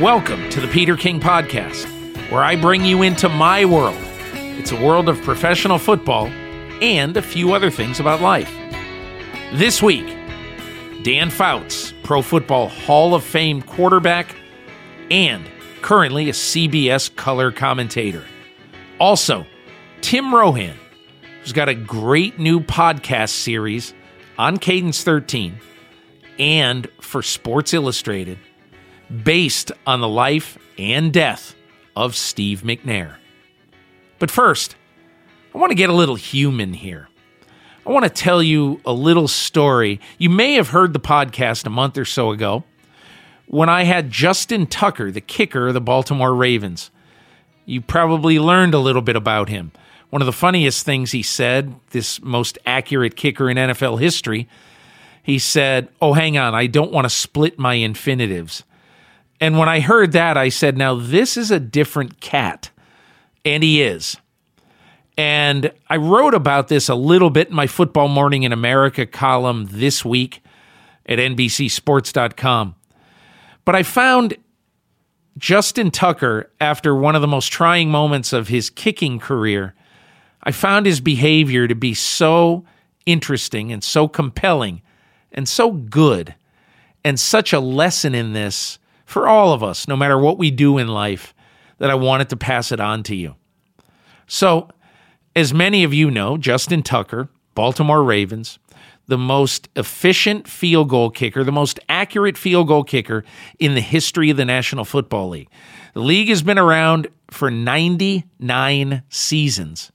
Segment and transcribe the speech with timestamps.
[0.00, 1.84] Welcome to the Peter King Podcast,
[2.30, 3.98] where I bring you into my world.
[4.32, 6.28] It's a world of professional football
[6.80, 8.50] and a few other things about life.
[9.52, 10.06] This week,
[11.02, 14.34] Dan Fouts, Pro Football Hall of Fame quarterback
[15.10, 15.44] and
[15.82, 18.24] currently a CBS color commentator.
[18.98, 19.46] Also,
[20.00, 20.74] Tim Rohan,
[21.42, 23.92] who's got a great new podcast series
[24.38, 25.60] on Cadence 13
[26.38, 28.38] and for Sports Illustrated
[29.24, 31.54] based on the life and death
[31.94, 33.16] of Steve McNair.
[34.18, 34.76] But first,
[35.54, 37.08] I want to get a little human here.
[37.86, 40.00] I want to tell you a little story.
[40.16, 42.64] You may have heard the podcast a month or so ago
[43.46, 46.90] when I had Justin Tucker, the kicker of the Baltimore Ravens.
[47.66, 49.72] You probably learned a little bit about him.
[50.10, 54.48] One of the funniest things he said, this most accurate kicker in NFL history,
[55.22, 58.64] he said, Oh, hang on, I don't want to split my infinitives.
[59.42, 62.70] And when I heard that, I said, Now this is a different cat.
[63.44, 64.16] And he is.
[65.18, 69.66] And I wrote about this a little bit in my Football Morning in America column
[69.68, 70.44] this week
[71.06, 72.76] at NBCSports.com.
[73.64, 74.36] But I found
[75.36, 79.74] Justin Tucker, after one of the most trying moments of his kicking career,
[80.44, 82.64] I found his behavior to be so
[83.06, 84.82] interesting and so compelling
[85.32, 86.36] and so good
[87.04, 88.78] and such a lesson in this
[89.12, 91.34] for all of us, no matter what we do in life,
[91.78, 93.36] that I wanted to pass it on to you.
[94.26, 94.68] So,
[95.36, 98.58] as many of you know, Justin Tucker, Baltimore Ravens,
[99.08, 103.24] the most efficient field goal kicker, the most accurate field goal kicker
[103.58, 105.48] in the history of the National Football League.
[105.92, 109.92] The league has been around for 99 seasons,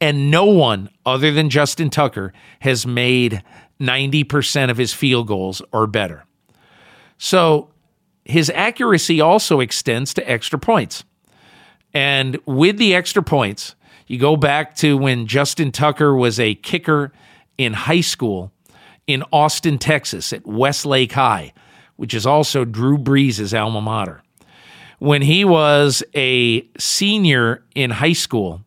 [0.00, 3.42] and no one other than Justin Tucker has made
[3.80, 6.24] 90% of his field goals or better.
[7.18, 7.70] So
[8.26, 11.04] his accuracy also extends to extra points.
[11.94, 13.76] And with the extra points,
[14.06, 17.12] you go back to when Justin Tucker was a kicker
[17.56, 18.52] in high school
[19.06, 21.52] in Austin, Texas at Westlake High,
[21.94, 24.22] which is also Drew Brees' alma mater.
[24.98, 28.62] When he was a senior in high school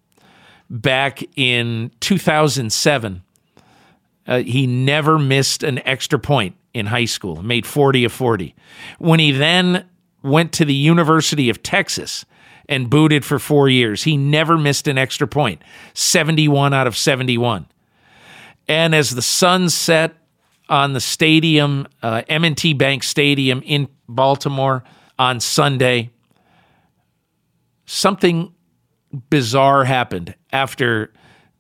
[0.70, 3.24] back in 2007,
[4.26, 8.56] uh, he never missed an extra point in high school, made 40 of 40.
[9.00, 9.86] When he then
[10.24, 12.26] went to the University of Texas
[12.68, 15.64] and booted for four years, he never missed an extra point,
[15.94, 17.66] 71 out of 71.
[18.68, 20.16] And as the sun set
[20.70, 24.84] on the stadium, uh, M&T Bank Stadium in Baltimore
[25.18, 26.12] on Sunday,
[27.86, 28.54] something
[29.30, 31.12] bizarre happened after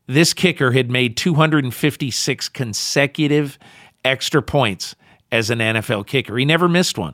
[0.06, 3.60] this kicker had made 256 consecutive
[4.04, 4.96] extra points
[5.32, 6.38] as an NFL kicker.
[6.38, 7.14] He never missed one.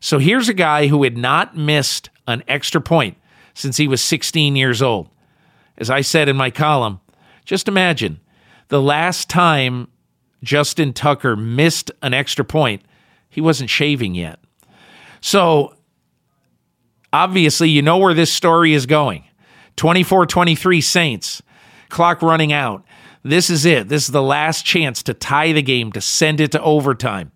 [0.00, 3.16] So here's a guy who had not missed an extra point
[3.54, 5.08] since he was 16 years old.
[5.78, 7.00] As I said in my column,
[7.44, 8.20] just imagine
[8.68, 9.88] the last time
[10.42, 12.82] Justin Tucker missed an extra point,
[13.28, 14.38] he wasn't shaving yet.
[15.20, 15.74] So
[17.12, 19.24] obviously, you know where this story is going.
[19.76, 21.42] 24 23 Saints,
[21.88, 22.84] clock running out.
[23.24, 23.88] This is it.
[23.88, 27.32] This is the last chance to tie the game, to send it to overtime.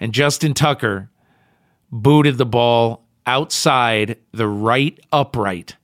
[0.00, 1.08] And Justin Tucker
[1.92, 5.76] booted the ball outside the right upright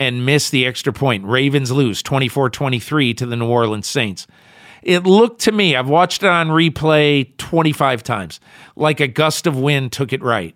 [0.00, 1.24] and missed the extra point.
[1.24, 4.26] Ravens lose 24 23 to the New Orleans Saints.
[4.82, 8.40] It looked to me, I've watched it on replay 25 times,
[8.76, 10.54] like a gust of wind took it right.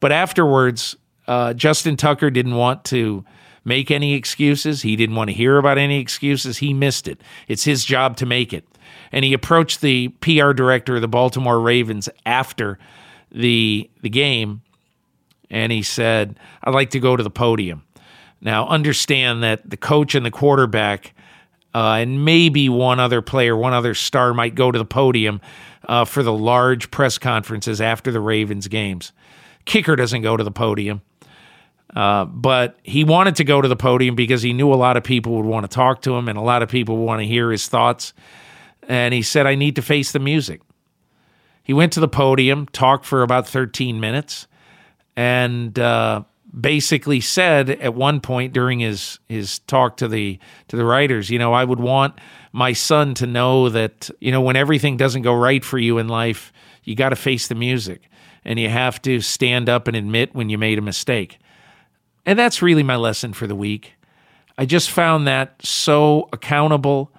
[0.00, 0.96] But afterwards,
[1.26, 3.24] uh, Justin Tucker didn't want to
[3.64, 4.82] make any excuses.
[4.82, 6.58] He didn't want to hear about any excuses.
[6.58, 7.20] He missed it.
[7.48, 8.64] It's his job to make it.
[9.12, 12.78] And he approached the PR director of the Baltimore Ravens after
[13.30, 14.62] the the game
[15.50, 17.84] and he said, I'd like to go to the podium.
[18.40, 21.14] Now, understand that the coach and the quarterback,
[21.74, 25.40] uh, and maybe one other player, one other star might go to the podium
[25.88, 29.12] uh, for the large press conferences after the Ravens games.
[29.64, 31.00] Kicker doesn't go to the podium.
[31.94, 35.04] Uh, but he wanted to go to the podium because he knew a lot of
[35.04, 37.50] people would want to talk to him and a lot of people want to hear
[37.50, 38.12] his thoughts.
[38.88, 40.60] And he said, I need to face the music.
[41.62, 44.46] He went to the podium, talked for about 13 minutes,
[45.16, 46.24] and uh,
[46.58, 50.38] basically said at one point during his his talk to the
[50.68, 52.18] to the writers, you know, I would want
[52.52, 56.08] my son to know that you know when everything doesn't go right for you in
[56.08, 56.52] life,
[56.82, 58.10] you got to face the music,
[58.44, 61.38] and you have to stand up and admit when you made a mistake.
[62.26, 63.94] And that's really my lesson for the week.
[64.56, 67.12] I just found that so accountable,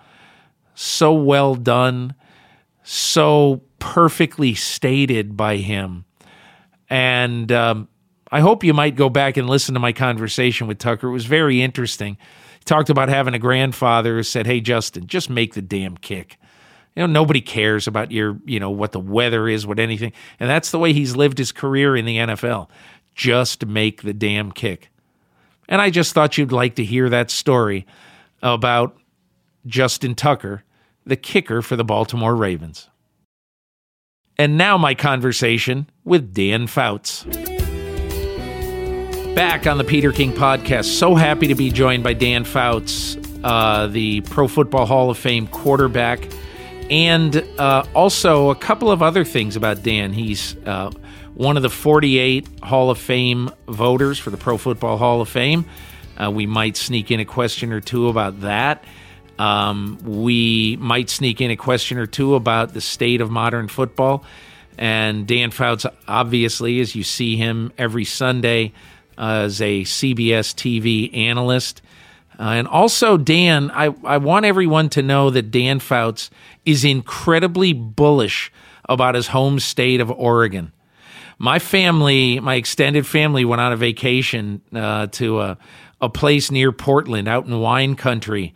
[0.74, 2.16] so well done,
[2.84, 6.06] so perfectly stated by him.
[6.90, 7.88] And um,
[8.32, 11.08] I hope you might go back and listen to my conversation with Tucker.
[11.08, 12.18] It was very interesting.
[12.60, 16.38] He talked about having a grandfather who said, Hey, Justin, just make the damn kick.
[16.96, 20.14] You know, nobody cares about your, you know, what the weather is, what anything.
[20.40, 22.70] And that's the way he's lived his career in the NFL.
[23.14, 24.90] Just make the damn kick.
[25.68, 27.86] And I just thought you'd like to hear that story
[28.42, 28.98] about
[29.66, 30.64] Justin Tucker,
[31.06, 32.90] the kicker for the Baltimore Ravens.
[34.38, 37.24] And now my conversation with Dan Fouts.
[39.34, 40.86] Back on the Peter King podcast.
[40.86, 45.48] So happy to be joined by Dan Fouts, uh, the Pro Football Hall of Fame
[45.48, 46.28] quarterback,
[46.90, 50.14] and uh, also a couple of other things about Dan.
[50.14, 50.92] He's uh,
[51.36, 55.66] one of the 48 Hall of Fame voters for the Pro Football Hall of Fame.
[56.18, 58.84] Uh, we might sneak in a question or two about that.
[59.38, 64.24] Um, we might sneak in a question or two about the state of modern football.
[64.78, 68.72] And Dan Fouts, obviously, as you see him every Sunday
[69.18, 71.82] uh, as a CBS TV analyst.
[72.40, 76.30] Uh, and also, Dan, I, I want everyone to know that Dan Fouts
[76.66, 78.52] is incredibly bullish
[78.88, 80.72] about his home state of Oregon
[81.38, 85.58] my family, my extended family, went on a vacation uh, to a,
[86.02, 88.54] a place near Portland, out in wine country,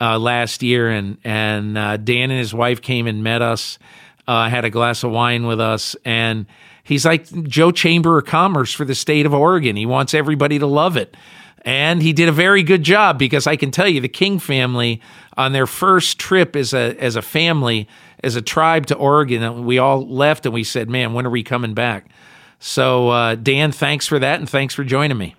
[0.00, 3.78] uh, last year, and and uh, Dan and his wife came and met us,
[4.26, 6.46] uh, had a glass of wine with us, and
[6.84, 9.76] he's like Joe Chamber of Commerce for the state of Oregon.
[9.76, 11.16] He wants everybody to love it.
[11.62, 15.02] And he did a very good job because I can tell you the King family
[15.36, 17.88] on their first trip as a as a family
[18.24, 21.42] as a tribe to Oregon, we all left and we said, "Man, when are we
[21.42, 22.08] coming back?"
[22.60, 25.34] So, uh, Dan, thanks for that, and thanks for joining me.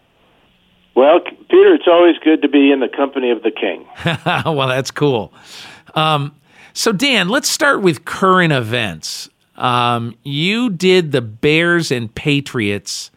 [0.96, 3.86] Well, Peter, it's always good to be in the company of the king.
[4.26, 5.34] well, that's cool.
[5.96, 6.36] Um,
[6.74, 9.30] so, Dan, let's start with current events.
[9.56, 13.12] Um, you did the Bears and Patriots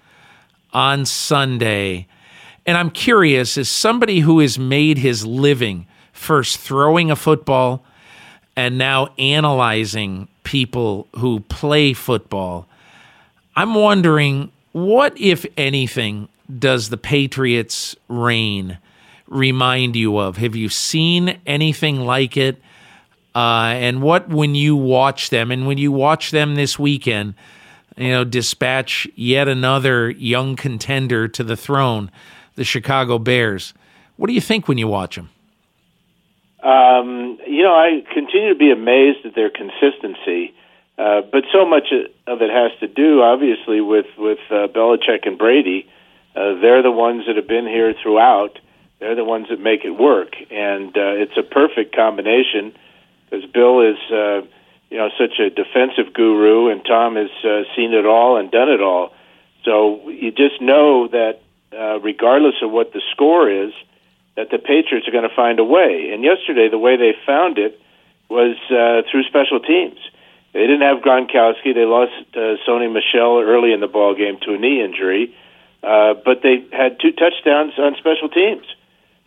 [0.73, 2.07] on Sunday.
[2.67, 7.85] And I'm curious, as somebody who has made his living first throwing a football
[8.57, 12.69] and now analyzing people who play football,
[13.55, 16.29] I'm wondering what, if anything,
[16.59, 18.79] does the Patriots' reign
[19.27, 20.39] remind you of?
[20.39, 22.61] Have you seen anything like it?
[23.35, 27.35] Uh, and what, when you watch them, and when you watch them this weekend,
[27.97, 32.11] you know, dispatch yet another young contender to the throne,
[32.55, 33.75] the Chicago Bears.
[34.17, 35.31] What do you think when you watch them?
[36.63, 40.55] Um, you know, I continue to be amazed at their consistency.
[41.03, 41.89] Uh, but so much
[42.29, 45.89] of it has to do, obviously, with with uh, Belichick and Brady.
[46.37, 48.61] Uh, they're the ones that have been here throughout.
[49.01, 52.73] They're the ones that make it work, and uh, it's a perfect combination
[53.25, 54.43] because Bill is, uh,
[54.91, 58.69] you know, such a defensive guru, and Tom has uh, seen it all and done
[58.69, 59.13] it all.
[59.65, 61.41] So you just know that,
[61.77, 63.73] uh, regardless of what the score is,
[64.37, 66.11] that the Patriots are going to find a way.
[66.13, 67.81] And yesterday, the way they found it
[68.31, 69.99] was uh, through special teams.
[70.53, 71.75] They didn't have Gronkowski.
[71.75, 75.35] They lost uh, Sony Michel early in the ball game to a knee injury,
[75.83, 78.67] uh, but they had two touchdowns on special teams.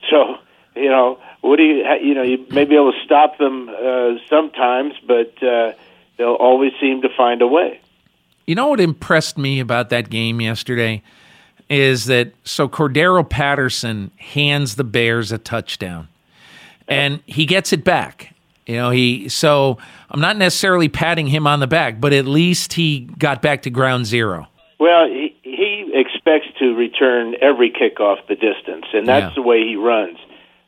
[0.10, 0.38] So
[0.75, 4.15] you know, what do you you know you may be able to stop them uh,
[4.29, 5.74] sometimes, but uh,
[6.17, 7.79] they'll always seem to find a way.
[8.46, 11.01] You know what impressed me about that game yesterday
[11.67, 16.08] is that so Cordarrelle Patterson hands the Bears a touchdown,
[16.88, 18.35] and he gets it back
[18.65, 19.77] you know, he so
[20.10, 23.69] I'm not necessarily patting him on the back, but at least he got back to
[23.69, 24.48] ground zero.
[24.79, 29.36] Well, he, he expects to return every kick off the distance, and that's yeah.
[29.36, 30.17] the way he runs.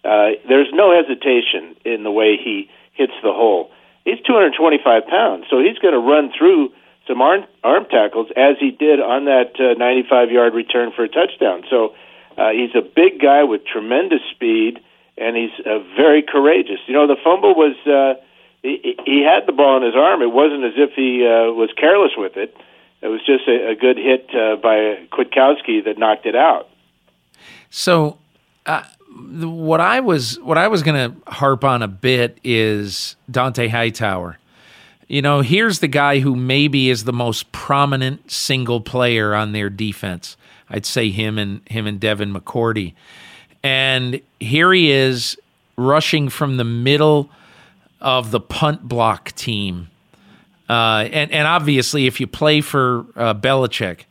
[0.03, 3.71] Uh, there's no hesitation in the way he hits the hole.
[4.05, 6.71] He's 225 pounds, so he's going to run through
[7.07, 11.09] some arm, arm tackles, as he did on that 95 uh, yard return for a
[11.09, 11.63] touchdown.
[11.69, 11.93] So
[12.37, 14.79] uh, he's a big guy with tremendous speed,
[15.17, 16.79] and he's uh, very courageous.
[16.87, 17.75] You know, the fumble was.
[17.85, 18.21] Uh,
[18.63, 20.21] he, he had the ball in his arm.
[20.21, 22.55] It wasn't as if he uh, was careless with it.
[23.01, 26.67] It was just a, a good hit uh, by Kwiatkoski that knocked it out.
[27.69, 28.17] So,
[28.65, 33.69] uh, what I was what I was going to harp on a bit is Dont'a
[33.69, 34.37] Hightower.
[35.07, 39.69] You know, here's the guy who maybe is the most prominent single player on their
[39.69, 40.35] defense.
[40.69, 42.93] I'd say him and him and Devin McCourty.
[43.67, 45.37] And here he is
[45.75, 47.29] rushing from the middle
[47.99, 49.89] of the punt block team.
[50.69, 54.05] Uh, and, and obviously, if you play for uh, Belichick,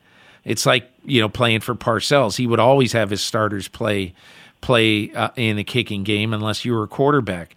[0.45, 2.37] it's like you know playing for Parcells.
[2.37, 4.13] He would always have his starters play
[4.61, 7.57] play uh, in the kicking game unless you were a quarterback.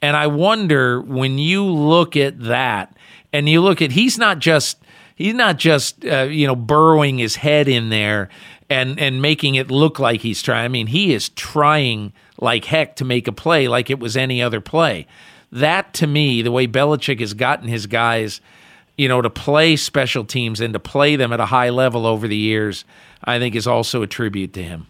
[0.00, 2.96] And I wonder when you look at that,
[3.34, 4.78] and you look at he's not just
[5.14, 8.30] he's not just uh, you know burrowing his head in there
[8.74, 10.64] and and making it look like he's trying.
[10.64, 14.42] I mean, he is trying like heck to make a play like it was any
[14.42, 15.06] other play.
[15.52, 18.40] That to me, the way Belichick has gotten his guys,
[18.96, 22.26] you know, to play special teams and to play them at a high level over
[22.26, 22.84] the years,
[23.22, 24.88] I think is also a tribute to him.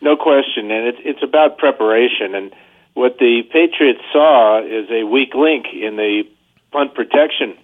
[0.00, 2.54] No question, and it's it's about preparation and
[2.94, 6.24] what the Patriots saw is a weak link in the
[6.72, 7.56] punt protection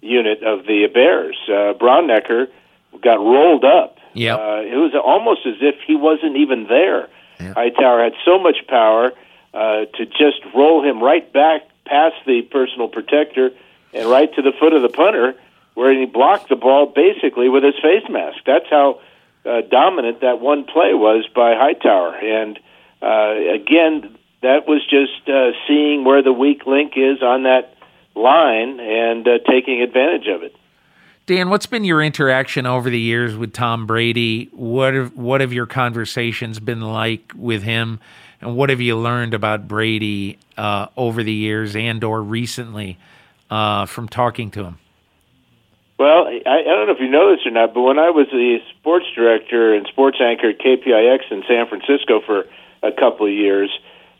[0.00, 1.36] unit of the Bears.
[1.48, 1.72] Uh,
[3.02, 3.97] got rolled up.
[4.18, 7.08] Yeah, uh, it was almost as if he wasn't even there.
[7.40, 7.54] Yep.
[7.54, 9.12] Hightower had so much power
[9.54, 13.50] uh, to just roll him right back past the personal protector
[13.94, 15.34] and right to the foot of the punter,
[15.74, 18.38] where he blocked the ball basically with his face mask.
[18.44, 19.00] That's how
[19.46, 22.14] uh, dominant that one play was by Hightower.
[22.16, 22.58] And
[23.00, 27.74] uh, again, that was just uh, seeing where the weak link is on that
[28.14, 30.54] line and uh, taking advantage of it.
[31.28, 34.48] Dan, what's been your interaction over the years with Tom Brady?
[34.50, 38.00] What have, what have your conversations been like with him,
[38.40, 42.96] and what have you learned about Brady uh, over the years and or recently
[43.50, 44.78] uh, from talking to him?
[45.98, 48.28] Well, I, I don't know if you know this or not, but when I was
[48.32, 52.46] the sports director and sports anchor at KPIX in San Francisco for
[52.82, 53.68] a couple of years,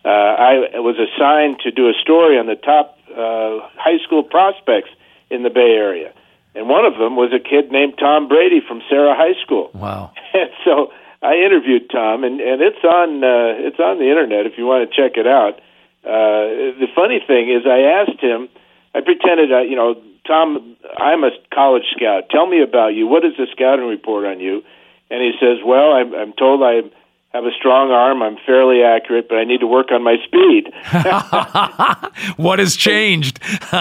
[0.05, 4.91] uh, I was assigned to do a story on the top uh, high school prospects
[5.31, 6.13] in the Bay Area,
[6.55, 9.71] and one of them was a kid named Tom Brady from Serra High School.
[9.75, 10.13] Wow!
[10.35, 14.59] And so I interviewed Tom, and and it's on uh, it's on the internet if
[14.59, 15.59] you want to check it out.
[16.05, 18.49] Uh, the funny thing is, I asked him.
[18.95, 22.31] I pretended, uh, you know, Tom, I'm a college scout.
[22.31, 23.07] Tell me about you.
[23.07, 24.63] What is the scouting report on you?
[25.11, 26.91] And he says, Well, I'm, I'm told I'm
[27.31, 28.23] have a strong arm.
[28.23, 30.73] I'm fairly accurate, but I need to work on my speed.
[32.37, 33.41] what has changed?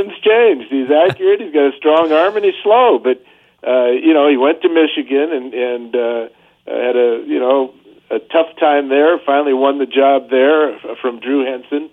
[0.00, 0.70] It's changed.
[0.70, 1.40] He's accurate.
[1.40, 3.00] He's got a strong arm, and he's slow.
[3.02, 3.20] But
[3.66, 6.28] uh, you know, he went to Michigan and and uh,
[6.66, 7.74] had a you know
[8.10, 9.18] a tough time there.
[9.18, 11.90] Finally, won the job there from Drew Henson.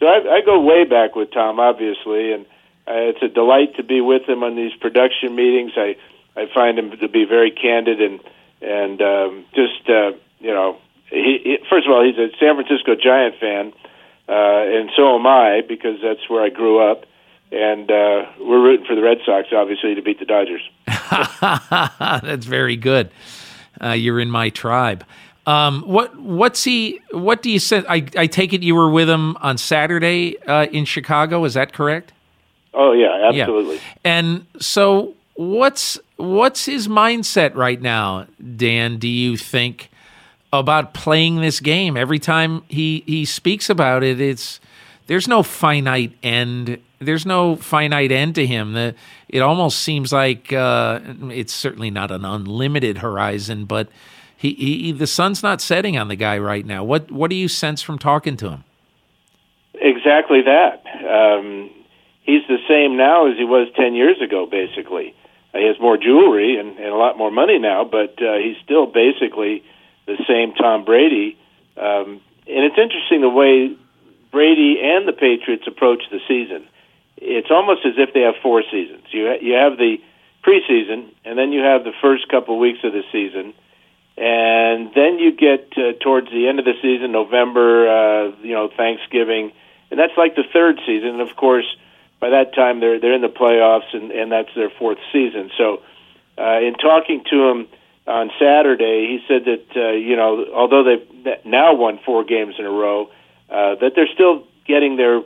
[0.00, 2.44] So I, I go way back with Tom, obviously, and
[2.86, 5.72] uh, it's a delight to be with him on these production meetings.
[5.76, 5.96] I
[6.36, 8.20] I find him to be very candid and
[8.66, 10.78] and um, just uh, you know,
[11.10, 13.72] he, he, first of all, he's a San Francisco Giant fan,
[14.28, 17.04] uh, and so am I because that's where I grew up.
[17.52, 20.68] And uh, we're rooting for the Red Sox, obviously, to beat the Dodgers.
[22.20, 23.08] that's very good.
[23.80, 25.04] Uh, you're in my tribe.
[25.46, 27.00] Um, what what's he?
[27.12, 27.84] What do you say?
[27.88, 31.44] I, I take it you were with him on Saturday uh, in Chicago.
[31.44, 32.12] Is that correct?
[32.74, 33.76] Oh yeah, absolutely.
[33.76, 33.82] Yeah.
[34.04, 38.26] And so, what's what's his mindset right now,
[38.56, 38.98] Dan?
[38.98, 39.90] Do you think
[40.52, 41.96] about playing this game?
[41.96, 44.60] Every time he he speaks about it, it's
[45.06, 46.78] there's no finite end.
[46.98, 48.72] There's no finite end to him.
[48.72, 48.94] The,
[49.28, 51.00] it almost seems like uh,
[51.30, 53.88] it's certainly not an unlimited horizon, but
[54.36, 56.82] he, he the sun's not setting on the guy right now.
[56.84, 58.64] What what do you sense from talking to him?
[59.74, 60.82] Exactly that.
[61.04, 61.70] Um,
[62.26, 65.14] he's the same now as he was ten years ago, basically.
[65.54, 68.86] He has more jewelry and, and a lot more money now, but uh, he's still
[68.86, 69.64] basically
[70.06, 71.38] the same Tom Brady.
[71.76, 73.74] Um, and it's interesting the way
[74.30, 76.66] Brady and the Patriots approach the season.
[77.16, 79.04] It's almost as if they have four seasons.
[79.10, 79.96] You ha- you have the
[80.44, 83.54] preseason, and then you have the first couple weeks of the season,
[84.16, 88.68] and then you get uh, towards the end of the season, November, uh, you know,
[88.76, 89.52] Thanksgiving,
[89.90, 91.20] and that's like the third season.
[91.20, 91.66] And of course,
[92.20, 95.50] by that time they're they're in the playoffs and and that's their fourth season.
[95.56, 95.82] So,
[96.38, 97.68] uh, in talking to him
[98.06, 102.64] on Saturday, he said that uh, you know although they've now won four games in
[102.64, 103.10] a row,
[103.50, 105.22] uh, that they're still getting their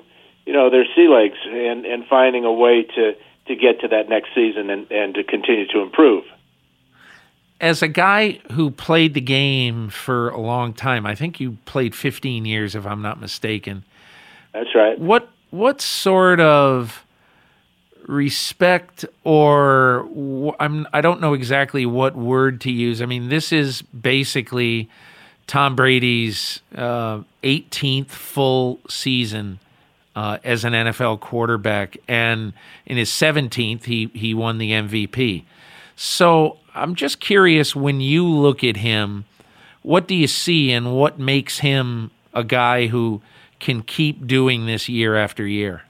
[0.47, 3.15] you know their sea legs and and finding a way to
[3.47, 6.25] to get to that next season and, and to continue to improve.
[7.61, 11.95] As a guy who played the game for a long time, I think you played
[11.95, 13.85] 15 years, if I'm not mistaken.
[14.55, 14.99] That's right.
[14.99, 17.05] What what sort of
[18.07, 20.09] respect or
[20.59, 23.01] I'm I don't know exactly what word to use.
[23.01, 24.89] I mean, this is basically
[25.47, 29.61] Tom Brady's uh, 18th full season
[30.17, 32.53] uh, as an NFL quarterback, and
[32.87, 35.45] in his 17th, he he won the MVP.
[35.97, 39.25] So I'm just curious when you look at him,
[39.83, 43.21] what do you see, and what makes him a guy who
[43.61, 45.83] can keep doing this year after year?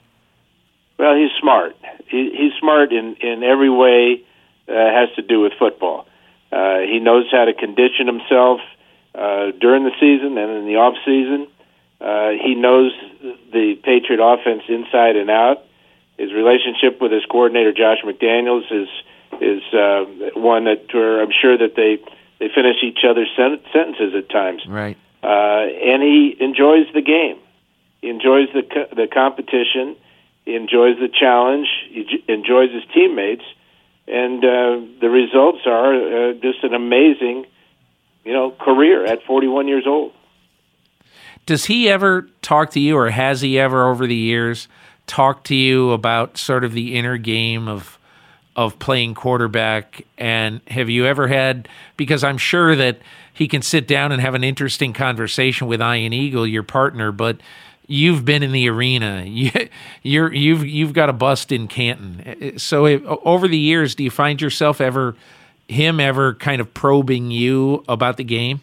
[0.99, 1.77] Well, he's smart.
[2.09, 4.25] He, he's smart in in every way
[4.69, 6.07] uh, has to do with football.
[6.53, 8.61] Uh, he knows how to condition himself
[9.15, 11.47] uh, during the season and in the off season.
[12.01, 12.93] Uh, he knows
[13.53, 15.65] the Patriot offense inside and out.
[16.19, 18.89] His relationship with his coordinator Josh McDaniels is
[19.41, 21.99] is uh, one that where I'm sure that they
[22.39, 24.63] they finish each other's sen- sentences at times.
[24.67, 24.97] Right.
[25.23, 27.39] Uh, and he enjoys the game.
[28.03, 29.97] Enjoys the co- the competition.
[30.45, 31.69] He enjoys the challenge.
[31.91, 33.45] He j- enjoys his teammates,
[34.09, 37.45] and uh, the results are uh, just an amazing,
[38.25, 40.13] you know, career at 41 years old.
[41.47, 44.69] Does he ever talk to you, or has he ever over the years
[45.07, 47.99] talked to you about sort of the inner game of
[48.57, 50.07] of playing quarterback?
[50.17, 51.69] And have you ever had?
[51.97, 52.99] Because I'm sure that
[53.33, 57.41] he can sit down and have an interesting conversation with Ian Eagle, your partner, but
[57.91, 59.27] you've been in the arena.
[59.41, 59.51] You,
[60.03, 62.59] you're you've you've got a bust in Canton.
[62.59, 65.15] So if, over the years, do you find yourself ever
[65.69, 68.61] him ever kind of probing you about the game?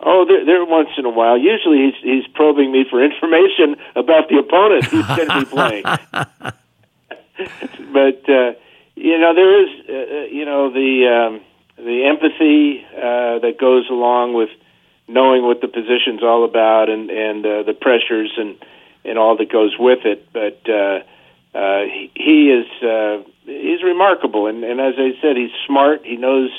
[0.00, 1.38] Oh, there, there once in a while.
[1.38, 5.82] Usually, he's he's probing me for information about the opponent he's going to be playing.
[7.92, 8.52] but uh,
[8.94, 11.40] you know, there is uh, uh, you know the um,
[11.84, 14.50] the empathy uh, that goes along with
[15.08, 18.56] knowing what the position's all about and and uh, the pressures and
[19.04, 20.26] and all that goes with it.
[20.32, 21.00] But uh,
[21.56, 26.04] uh, he, he is uh, he's remarkable, and, and as I said, he's smart.
[26.04, 26.50] He knows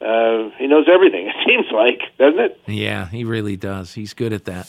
[0.00, 1.28] uh, he knows everything.
[1.36, 2.60] It seems like, doesn't it?
[2.66, 3.94] Yeah, he really does.
[3.94, 4.66] He's good at that.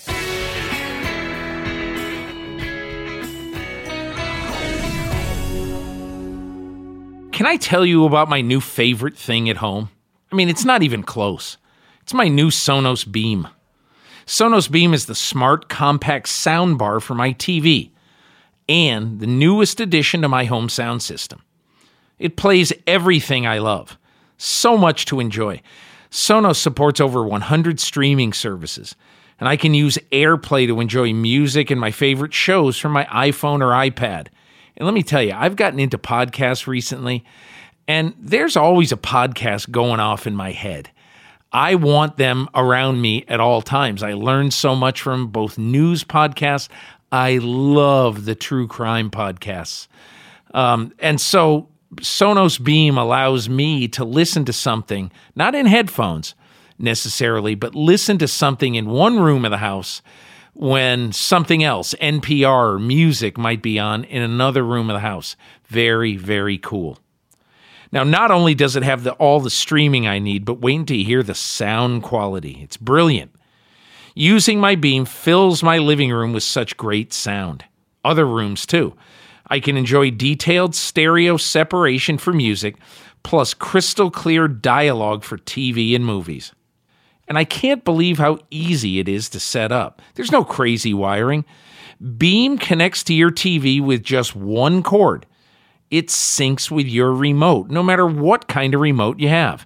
[7.37, 9.91] Can I tell you about my new favorite thing at home?
[10.31, 11.57] I mean, it's not even close.
[12.07, 13.49] It's my new Sonos Beam.
[14.25, 17.89] Sonos Beam is the smart, compact soundbar for my TV
[18.69, 21.43] and the newest addition to my home sound system.
[22.17, 23.97] It plays everything I love
[24.37, 25.61] so much to enjoy.
[26.09, 28.95] Sonos supports over 100 streaming services,
[29.37, 33.59] and I can use AirPlay to enjoy music and my favorite shows from my iPhone
[33.59, 34.27] or iPad.
[34.77, 37.25] And let me tell you, I've gotten into podcasts recently,
[37.85, 40.89] and there's always a podcast going off in my head.
[41.51, 44.03] I want them around me at all times.
[44.03, 46.67] I learn so much from both news podcasts.
[47.11, 49.87] I love the true crime podcasts.
[50.53, 56.35] Um, and so Sonos Beam allows me to listen to something, not in headphones
[56.77, 60.01] necessarily, but listen to something in one room of the house
[60.53, 65.35] when something else, NPR or music, might be on in another room of the house.
[65.67, 66.99] Very, very cool.
[67.91, 70.97] Now, not only does it have the, all the streaming I need, but wait until
[70.97, 72.59] you hear the sound quality.
[72.61, 73.31] It's brilliant.
[74.15, 77.63] Using my beam fills my living room with such great sound.
[78.03, 78.95] Other rooms, too.
[79.47, 82.75] I can enjoy detailed stereo separation for music,
[83.23, 86.51] plus crystal clear dialogue for TV and movies.
[87.27, 90.01] And I can't believe how easy it is to set up.
[90.15, 91.45] There's no crazy wiring.
[92.17, 95.25] Beam connects to your TV with just one cord.
[95.89, 99.65] It syncs with your remote, no matter what kind of remote you have.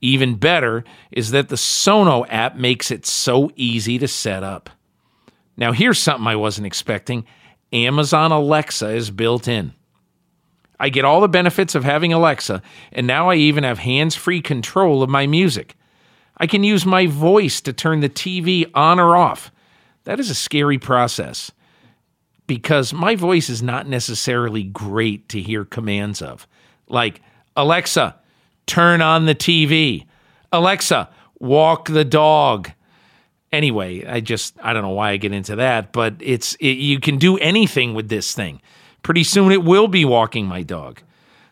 [0.00, 4.70] Even better is that the Sono app makes it so easy to set up.
[5.56, 7.26] Now, here's something I wasn't expecting
[7.72, 9.74] Amazon Alexa is built in.
[10.80, 14.40] I get all the benefits of having Alexa, and now I even have hands free
[14.40, 15.74] control of my music.
[16.36, 19.50] I can use my voice to turn the TV on or off.
[20.04, 21.50] That is a scary process
[22.48, 26.48] because my voice is not necessarily great to hear commands of.
[26.88, 27.22] Like,
[27.54, 28.16] Alexa,
[28.66, 30.06] turn on the TV.
[30.50, 31.08] Alexa,
[31.38, 32.72] walk the dog
[33.52, 37.00] anyway, I just I don't know why I get into that, but it's it, you
[37.00, 38.60] can do anything with this thing.
[39.02, 41.00] Pretty soon it will be walking my dog.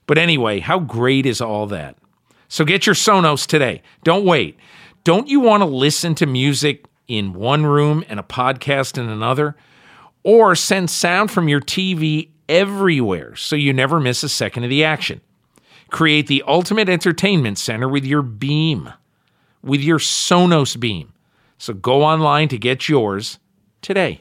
[0.07, 1.97] But anyway, how great is all that?
[2.49, 3.83] So get your Sonos today.
[4.05, 4.59] Don't wait.
[5.05, 9.57] Don't you want to listen to music in one room and a podcast in another?
[10.27, 14.83] Or send sound from your TV everywhere so you never miss a second of the
[14.83, 15.21] action.
[15.93, 18.93] Create the ultimate entertainment center with your beam,
[19.63, 21.13] with your Sonos beam.
[21.59, 23.39] So go online to get yours
[23.83, 24.21] today.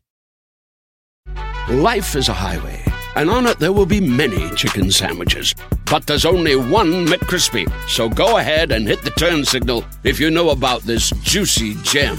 [1.69, 2.83] Life is a highway,
[3.15, 5.55] and on it there will be many chicken sandwiches.
[5.85, 7.71] But there's only one McCrispy.
[7.87, 12.17] So go ahead and hit the turn signal if you know about this juicy gem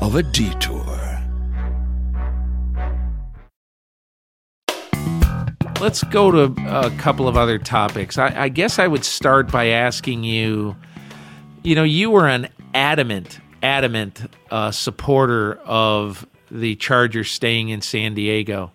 [0.00, 0.84] of a detour.
[5.80, 8.18] Let's go to a couple of other topics.
[8.18, 10.76] I, I guess I would start by asking you
[11.62, 18.14] you know, you were an adamant, adamant uh, supporter of the Chargers staying in San
[18.14, 18.72] Diego.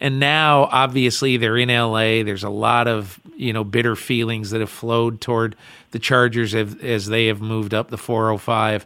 [0.00, 2.22] And now, obviously, they're in LA.
[2.22, 5.56] There's a lot of you know bitter feelings that have flowed toward
[5.90, 8.84] the Chargers as, they have moved up the 405.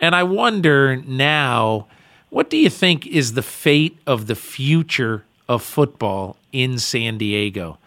[0.00, 1.86] And I wonder now,
[2.30, 7.78] what do you think is the fate of the future of football in San Diego?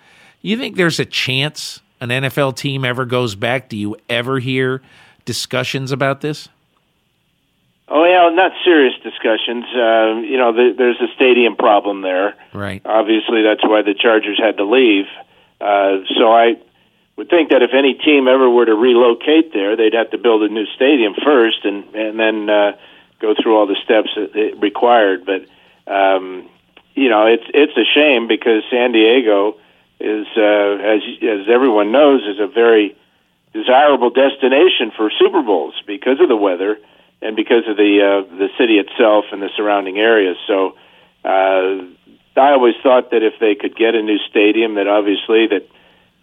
[0.42, 3.70] You think there's a chance an NFL team ever goes back?
[3.70, 4.82] Do you ever hear
[5.24, 6.50] discussions about this?
[7.88, 9.11] Oh yeah, not serious discussions.
[9.26, 12.36] Uh, you know, the, there's a stadium problem there.
[12.54, 12.82] Right.
[12.86, 15.06] Obviously, that's why the Chargers had to leave.
[15.60, 16.56] Uh, so I
[17.16, 20.44] would think that if any team ever were to relocate there, they'd have to build
[20.44, 22.72] a new stadium first, and and then uh,
[23.20, 25.26] go through all the steps that it required.
[25.26, 25.46] But
[25.92, 26.50] um,
[26.96, 29.58] you know, it's it's a shame because San Diego
[30.00, 32.98] is, uh, as as everyone knows, is a very
[33.54, 36.80] desirable destination for Super Bowls because of the weather
[37.22, 40.38] and because of the uh, the city itself and the surrounding areas.
[40.48, 40.76] So
[41.24, 41.86] uh,
[42.36, 45.68] I always thought that if they could get a new stadium, that obviously that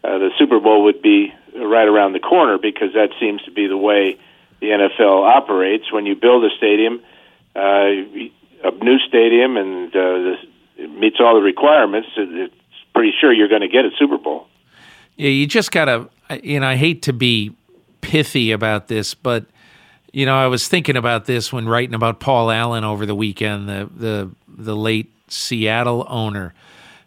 [0.05, 3.67] uh, the Super Bowl would be right around the corner because that seems to be
[3.67, 4.19] the way
[4.61, 5.93] the NFL operates.
[5.93, 7.01] When you build a stadium,
[7.55, 7.61] uh,
[8.65, 10.35] a new stadium, and uh, the,
[10.77, 12.55] it meets all the requirements, it's
[12.95, 14.47] pretty sure you're going to get a Super Bowl.
[15.17, 16.09] Yeah, you just gotta.
[16.43, 17.55] You know, I hate to be
[18.03, 19.47] pithy about this, but
[20.19, 23.69] you know, I was thinking about this when writing about Paul Allen over the weekend,
[23.69, 26.55] the the the late Seattle owner.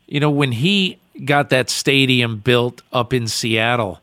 [0.08, 4.00] You know, when he got that stadium built up in Seattle,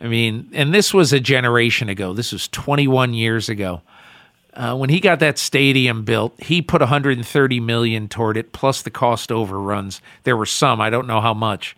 [0.00, 2.12] I mean, and this was a generation ago.
[2.12, 3.82] This was 21 years ago.
[4.52, 8.90] Uh, when he got that stadium built, he put 130 million toward it, plus the
[8.90, 10.02] cost overruns.
[10.24, 11.76] There were some, I don't know how much,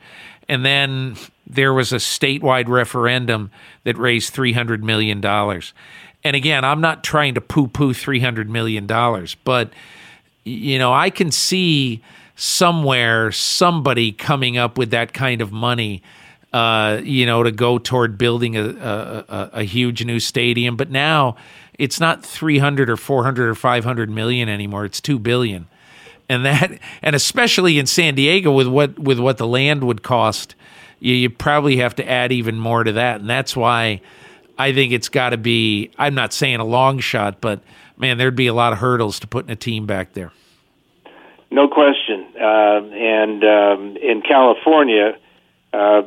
[0.48, 3.50] and then there was a statewide referendum
[3.84, 5.74] that raised 300 million dollars.
[6.24, 9.70] And again, I'm not trying to poo-poo 300 million dollars, but
[10.44, 12.02] you know, I can see
[12.36, 16.02] somewhere somebody coming up with that kind of money
[16.52, 20.76] uh, you know, to go toward building a, a, a, huge new stadium.
[20.76, 21.36] But now
[21.78, 24.84] it's not 300 or 400 or 500 million anymore.
[24.84, 25.66] It's 2 billion.
[26.28, 30.54] And that, and especially in San Diego with what, with what the land would cost,
[31.00, 33.20] you, you probably have to add even more to that.
[33.20, 34.02] And that's why
[34.58, 37.62] I think it's got to be, I'm not saying a long shot, but
[37.96, 40.32] man, there'd be a lot of hurdles to putting a team back there.
[41.50, 42.26] No question.
[42.34, 45.18] Uh, and um, in California,
[45.72, 46.02] uh,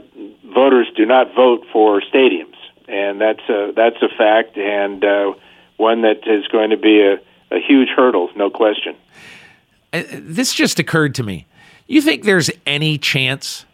[0.53, 2.55] voters do not vote for stadiums,
[2.87, 5.33] and that's a that's a fact, and uh,
[5.77, 7.15] one that is going to be a,
[7.55, 8.95] a huge hurdle, no question.
[9.93, 11.47] Uh, this just occurred to me.
[11.87, 13.65] You think there's any chance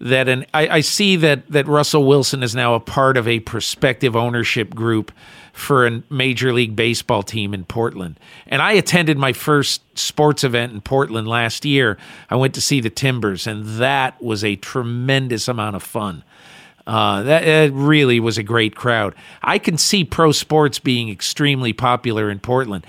[0.00, 3.40] that an I, I see that that Russell Wilson is now a part of a
[3.40, 5.12] prospective ownership group
[5.52, 8.20] for a major league baseball team in Portland.
[8.46, 11.96] And I attended my first sports event in Portland last year.
[12.28, 16.24] I went to see the Timbers, and that was a tremendous amount of fun.
[16.86, 19.14] Uh, that really was a great crowd.
[19.42, 22.86] I can see pro sports being extremely popular in Portland.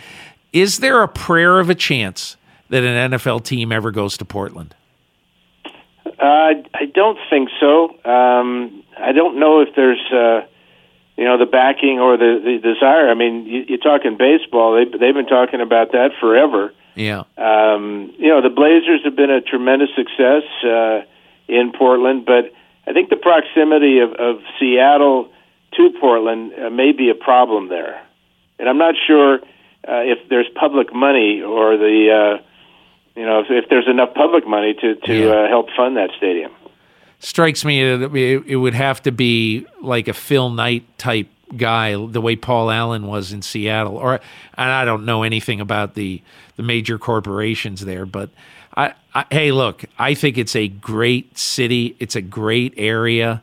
[0.51, 2.35] Is there a prayer of a chance
[2.69, 4.75] that an NFL team ever goes to Portland?
[6.19, 7.89] Uh, I don't think so.
[8.03, 10.47] Um, I don't know if there's, uh,
[11.15, 13.09] you know, the backing or the, the desire.
[13.09, 14.73] I mean, you, you're talking baseball.
[14.73, 16.73] They, they've been talking about that forever.
[16.95, 17.23] Yeah.
[17.37, 21.01] Um, you know, the Blazers have been a tremendous success uh,
[21.47, 22.51] in Portland, but
[22.87, 25.29] I think the proximity of, of Seattle
[25.73, 28.01] to Portland uh, may be a problem there.
[28.57, 29.35] And I'm not sure
[29.87, 32.43] uh, if there's public money or the, uh,
[33.17, 35.29] you know, if, if there's enough public money to, to Yeah.
[35.31, 36.51] uh, help fund that stadium.
[37.19, 41.93] Strikes me that it it would have to be like a Phil Knight type guy,
[41.93, 43.97] the way Paul Allen was in Seattle.
[43.97, 46.21] Or and I don't know anything about the
[46.57, 48.29] the major corporations there, but
[48.75, 51.95] I, I hey, look, I think it's a great city.
[51.99, 53.41] It's a great area.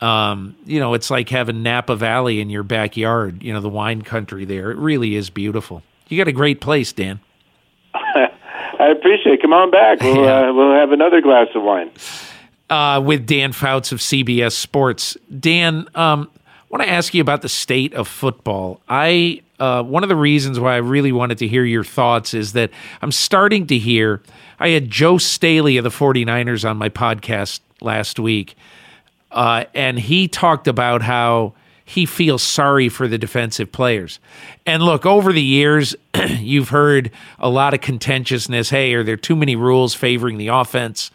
[0.00, 3.42] Um, you know, it's like having Napa Valley in your backyard.
[3.42, 4.70] You know, the wine country there.
[4.70, 5.82] It really is beautiful.
[6.08, 7.18] You got a great place, Dan.
[8.80, 9.42] I appreciate it.
[9.42, 10.00] Come on back.
[10.00, 10.48] We'll, Yeah.
[10.48, 11.90] uh, we'll have another glass of wine.
[12.70, 15.16] uh, with Dan Fouts of CBS Sports.
[15.38, 18.80] Dan, um, I want to ask you about the state of football.
[18.88, 22.54] I uh, one of the reasons why I really wanted to hear your thoughts is
[22.54, 22.70] that
[23.02, 24.22] I'm starting to hear.
[24.58, 28.54] I had Joe Staley of the 49ers on my podcast last week,
[29.32, 31.52] uh, and he talked about how
[31.90, 34.20] he feels sorry for the defensive players.
[34.64, 35.96] And look, over the years,
[36.38, 38.70] you've heard a lot of contentiousness.
[38.70, 41.10] Hey, are there too many rules favoring the offense?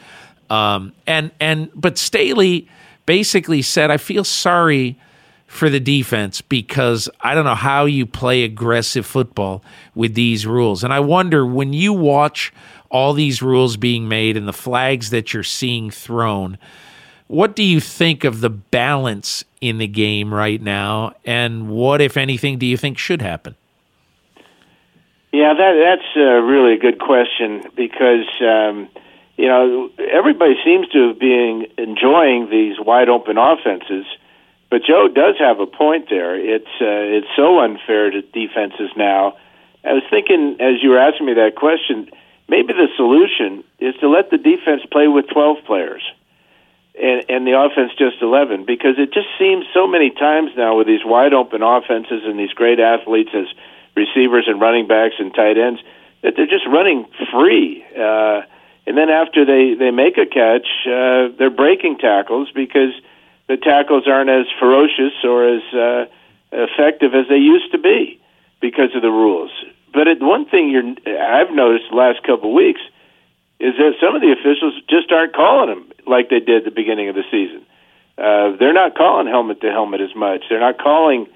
[0.49, 2.67] Um, and and but Staley
[3.05, 4.99] basically said, I feel sorry
[5.47, 9.63] for the defense because I don't know how you play aggressive football
[9.95, 10.83] with these rules.
[10.83, 12.51] And I wonder when you watch
[12.89, 16.57] all these rules being made and the flags that you're seeing thrown,
[17.27, 21.13] what do you think of the balance in the game right now?
[21.25, 23.55] And what, if anything, do you think should happen?
[25.35, 28.87] Yeah, that that's a really good question because um,
[29.35, 34.05] you know everybody seems to have been enjoying these wide open offenses,
[34.69, 36.39] but Joe does have a point there.
[36.39, 39.35] It's uh, it's so unfair to defenses now.
[39.83, 42.09] I was thinking as you were asking me that question,
[42.47, 46.03] maybe the solution is to let the defense play with twelve players.
[47.01, 50.87] And, and the offense just 11 because it just seems so many times now with
[50.87, 53.47] these wide open offenses and these great athletes as
[53.95, 55.81] receivers and running backs and tight ends
[56.21, 57.83] that they're just running free.
[57.97, 58.41] Uh,
[58.87, 62.93] and then after they, they make a catch, uh, they're breaking tackles because
[63.47, 66.05] the tackles aren't as ferocious or as uh,
[66.51, 68.19] effective as they used to be
[68.61, 69.51] because of the rules.
[69.93, 72.81] But it, one thing you're, I've noticed the last couple of weeks
[73.59, 76.71] is that some of the officials just aren't calling them like they did at the
[76.71, 77.65] beginning of the season.
[78.17, 80.43] Uh, they're not calling helmet to helmet as much.
[80.49, 81.27] They're not calling,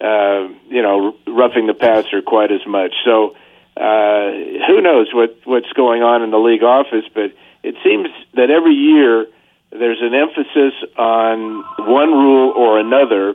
[0.00, 2.94] uh, you know, roughing the passer quite as much.
[3.04, 3.36] So
[3.76, 4.30] uh,
[4.66, 7.04] who knows what what's going on in the league office?
[7.14, 9.26] But it seems that every year
[9.70, 13.34] there's an emphasis on one rule or another,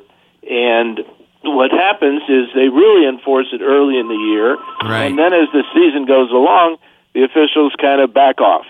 [0.49, 0.99] and
[1.43, 5.05] what happens is they really enforce it early in the year, Right.
[5.05, 6.77] and then as the season goes along,
[7.13, 8.65] the officials kind of back off.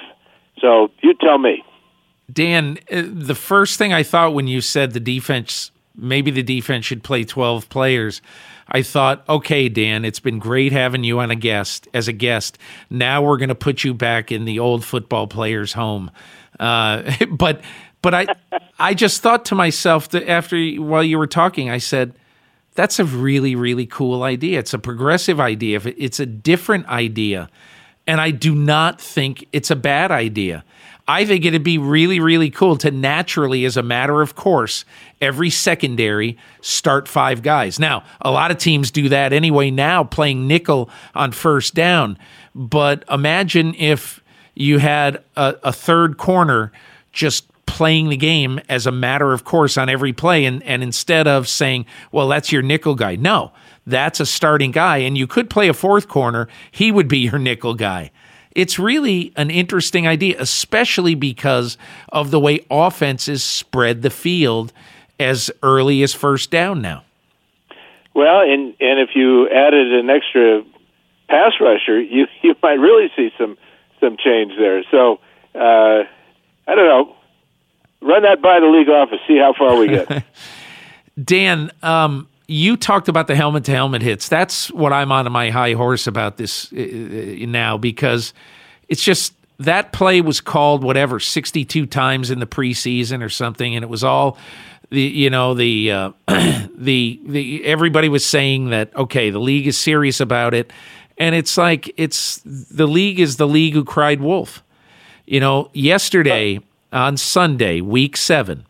[0.59, 1.63] So you tell me.
[2.31, 6.85] Dan, uh, the first thing I thought when you said the defense, maybe the defense
[6.85, 8.21] should play 12 players,
[8.71, 12.57] I thought, okay, Dan, it's been great having you on a guest as a guest.
[12.89, 16.09] Now we're going to put you back in the old football players' home.
[16.59, 17.61] Uh, but
[18.01, 18.27] but I
[18.79, 22.13] I just thought to myself that after while you were talking, I said,
[22.73, 24.59] that's a really really cool idea.
[24.59, 25.81] It's a progressive idea.
[25.83, 27.49] It's a different idea.
[28.11, 30.65] And I do not think it's a bad idea.
[31.07, 34.83] I think it'd be really, really cool to naturally, as a matter of course,
[35.21, 37.79] every secondary start five guys.
[37.79, 42.17] Now, a lot of teams do that anyway now, playing nickel on first down.
[42.53, 44.21] But imagine if
[44.55, 46.73] you had a, a third corner
[47.13, 51.25] just playing the game as a matter of course on every play and, and instead
[51.25, 53.53] of saying well that's your nickel guy no
[53.85, 57.39] that's a starting guy and you could play a fourth corner he would be your
[57.39, 58.11] nickel guy
[58.51, 61.77] it's really an interesting idea especially because
[62.11, 64.71] of the way offenses spread the field
[65.19, 67.03] as early as first down now
[68.13, 70.63] Well, and and if you added an extra
[71.29, 73.57] pass rusher, you you might really see some
[73.99, 74.83] some change there.
[74.91, 75.19] So
[75.55, 76.03] uh,
[76.67, 77.15] I don't know.
[78.01, 79.19] Run that by the league office.
[79.27, 80.23] See how far we get.
[81.23, 84.27] Dan, um, you talked about the helmet to helmet hits.
[84.27, 88.33] That's what I'm on my high horse about this uh, uh, now because
[88.89, 93.83] it's just that play was called whatever 62 times in the preseason or something, and
[93.83, 94.37] it was all
[94.89, 96.11] the you know the uh,
[96.75, 100.71] the the everybody was saying that okay the league is serious about it.
[101.17, 104.63] and it's like it's the league is the league who cried wolf.
[105.25, 106.59] You know, yesterday
[106.91, 108.65] on Sunday, week seven,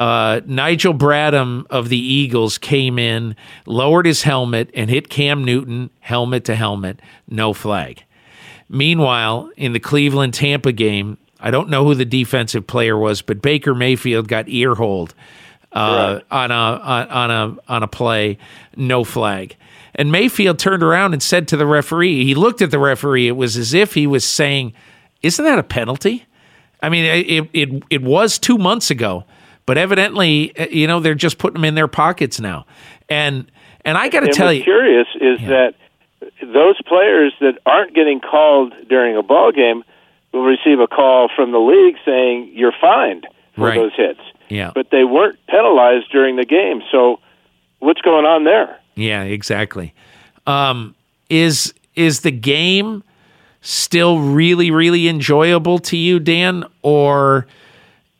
[0.00, 3.36] uh, Nigel Bradham of the Eagles came in,
[3.66, 8.02] lowered his helmet, and hit Cam Newton helmet to helmet, no flag.
[8.66, 13.42] Meanwhile, in the Cleveland Tampa game, I don't know who the defensive player was, but
[13.42, 15.14] Baker Mayfield got earholed
[15.72, 18.38] uh, on a on, on a on a play,
[18.76, 19.54] no flag.
[19.94, 23.28] And Mayfield turned around and said to the referee, he looked at the referee.
[23.28, 24.72] It was as if he was saying,
[25.20, 26.24] "Isn't that a penalty?"
[26.82, 29.24] I mean, it it it was two months ago,
[29.70, 32.66] but evidently, uh, you know, they're just putting them in their pockets now.
[33.08, 33.48] And
[33.84, 35.48] and I got to tell you, curious is yeah.
[35.48, 35.74] that
[36.42, 39.84] those players that aren't getting called during a ball game
[40.32, 43.76] will receive a call from the league saying you're fined for right.
[43.76, 44.18] those hits.
[44.48, 44.72] Yeah.
[44.74, 46.82] But they weren't penalized during the game.
[46.90, 47.20] So
[47.78, 48.76] what's going on there?
[48.96, 49.94] Yeah, exactly.
[50.48, 50.96] Um,
[51.28, 53.04] is is the game
[53.60, 57.46] still really really enjoyable to you, Dan, or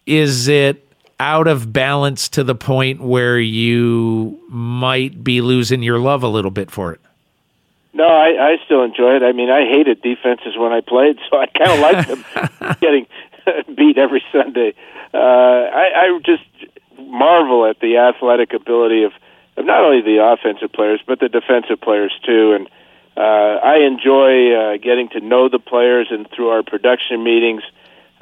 [0.07, 0.87] is it
[1.21, 6.51] out of balance to the point where you might be losing your love a little
[6.51, 7.01] bit for it?
[7.93, 9.23] No, I, I still enjoy it.
[9.23, 13.07] I mean, I hated defenses when I played, so I kind of like them getting
[13.77, 14.75] beat every Sunday.
[15.13, 16.43] Uh, I, I just
[16.99, 19.13] marvel at the athletic ability of,
[19.59, 22.55] of not only the offensive players but the defensive players too.
[22.55, 22.69] And
[23.17, 27.63] uh, I enjoy uh, getting to know the players, and through our production meetings,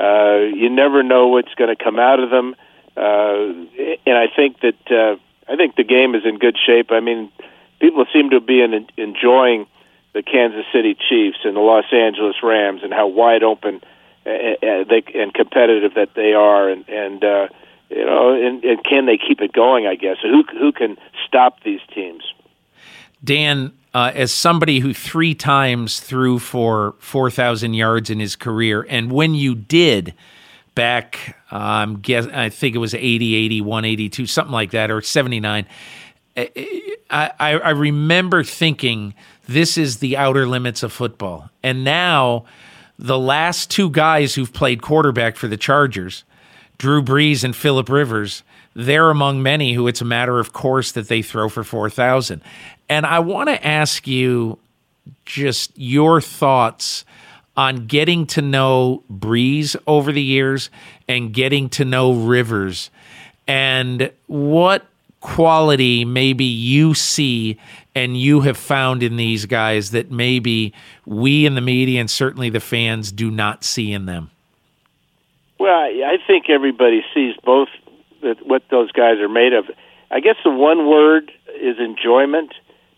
[0.01, 2.55] uh, you never know what's going to come out of them.
[2.55, 2.65] Uh,
[2.99, 5.17] and I think that uh,
[5.51, 6.91] I think the game is in good shape.
[6.91, 7.31] I mean
[7.81, 9.67] people seem to be in, enjoying
[10.15, 13.81] the Kansas City Chiefs and the Los Angeles Rams and how wide open
[14.27, 17.49] uh, uh, and competitive that they are, and and uh,
[17.89, 19.87] you know, and, and can they keep it going?
[19.87, 22.25] I guess who who can stop these teams?
[23.23, 28.87] Dan, uh, as somebody who three times threw for four thousand yards in his career,
[28.89, 30.15] and when you did
[30.79, 35.41] back, um, guess I think it was 80, 81, 82, something like that, or seventy
[35.41, 35.67] nine
[37.11, 39.15] I, I remember thinking
[39.47, 41.51] this is the outer limits of football.
[41.63, 42.45] And now
[42.99, 46.25] the last two guys who've played quarterback for the Chargers,
[46.77, 48.43] Drew Brees and Philip Rivers,
[48.75, 52.41] they're among many who it's a matter of course that they throw for 4,000.
[52.89, 54.59] And I want to ask you
[55.25, 57.05] just your thoughts
[57.59, 60.71] on getting to know Brees over the years
[61.09, 62.89] and getting to know Rivers
[63.49, 64.87] and what
[65.21, 67.59] quality maybe you see
[67.97, 70.73] and you have found in these guys that maybe
[71.05, 74.31] we in the media and certainly the fans do not see in them?
[75.59, 77.69] Well, I think everybody sees both
[78.23, 79.65] that what those guys are made of.
[80.13, 82.53] I guess the one word is enjoyment.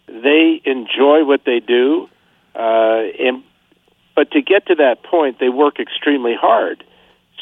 [0.06, 2.10] They enjoy what they do,
[2.54, 3.42] uh, and
[4.20, 6.84] but to get to that point, they work extremely hard.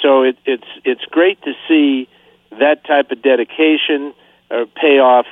[0.00, 2.08] So it, it's it's great to see
[2.52, 4.14] that type of dedication
[4.48, 5.26] uh, pay off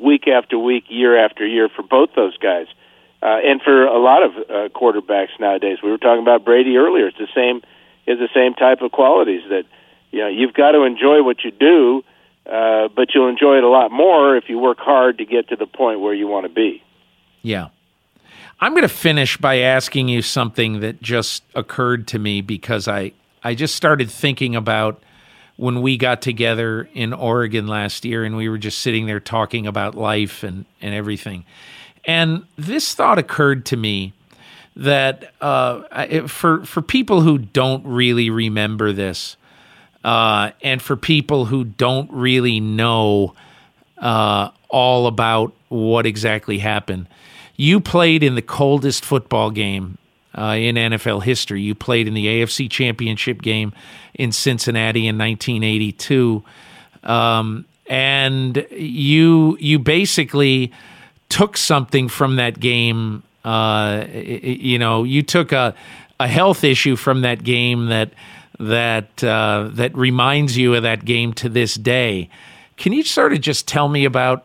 [0.00, 2.68] week after week, year after year for both those guys,
[3.24, 5.78] uh, and for a lot of uh, quarterbacks nowadays.
[5.82, 7.08] We were talking about Brady earlier.
[7.08, 7.60] It's the same.
[8.06, 9.64] Is the same type of qualities that
[10.12, 12.04] you know you've got to enjoy what you do,
[12.46, 15.56] uh, but you'll enjoy it a lot more if you work hard to get to
[15.56, 16.84] the point where you want to be.
[17.42, 17.70] Yeah.
[18.60, 23.12] I'm going to finish by asking you something that just occurred to me because I,
[23.42, 25.00] I just started thinking about
[25.56, 29.66] when we got together in Oregon last year and we were just sitting there talking
[29.66, 31.44] about life and, and everything.
[32.04, 34.12] And this thought occurred to me
[34.74, 39.36] that uh, for for people who don't really remember this,
[40.04, 43.34] uh, and for people who don't really know
[43.98, 47.08] uh, all about what exactly happened,
[47.58, 49.98] you played in the coldest football game
[50.34, 51.60] uh, in NFL history.
[51.60, 53.74] You played in the AFC Championship game
[54.14, 56.42] in Cincinnati in 1982,
[57.02, 60.72] um, and you you basically
[61.28, 63.24] took something from that game.
[63.44, 65.74] Uh, you know, you took a
[66.20, 68.12] a health issue from that game that
[68.60, 72.30] that uh, that reminds you of that game to this day.
[72.76, 74.44] Can you sort of just tell me about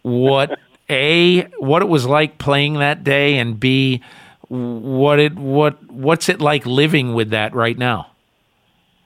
[0.00, 0.58] what
[0.88, 4.02] a what it was like playing that day, and b
[4.48, 8.08] what it what what's it like living with that right now?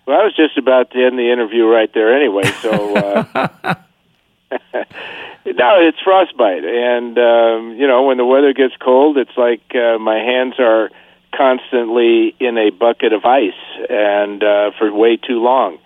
[0.07, 2.45] Well, I was just about to end the interview right there anyway.
[2.63, 3.25] So, uh,
[4.51, 9.99] no, it's frostbite, and um, you know when the weather gets cold, it's like uh,
[9.99, 10.91] my hands are
[11.37, 13.53] constantly in a bucket of ice,
[13.91, 15.79] and uh, for way too long.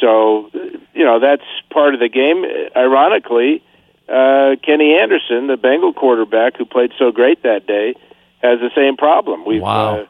[0.00, 0.50] So,
[0.92, 2.44] you know that's part of the game.
[2.76, 3.62] Ironically,
[4.10, 7.94] uh, Kenny Anderson, the Bengal quarterback who played so great that day,
[8.42, 9.44] has the same problem.
[9.44, 10.00] We've wow.
[10.00, 10.06] uh,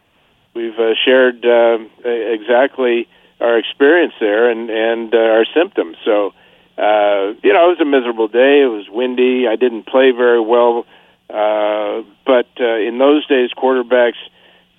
[0.55, 3.09] we've uh, shared uh, exactly
[3.41, 5.97] our experience there and and uh, our symptoms.
[6.05, 6.33] So
[6.79, 8.63] uh, you know, it was a miserable day.
[8.63, 9.47] It was windy.
[9.47, 10.87] I didn't play very well,
[11.29, 14.21] uh, but uh, in those days, quarterbacks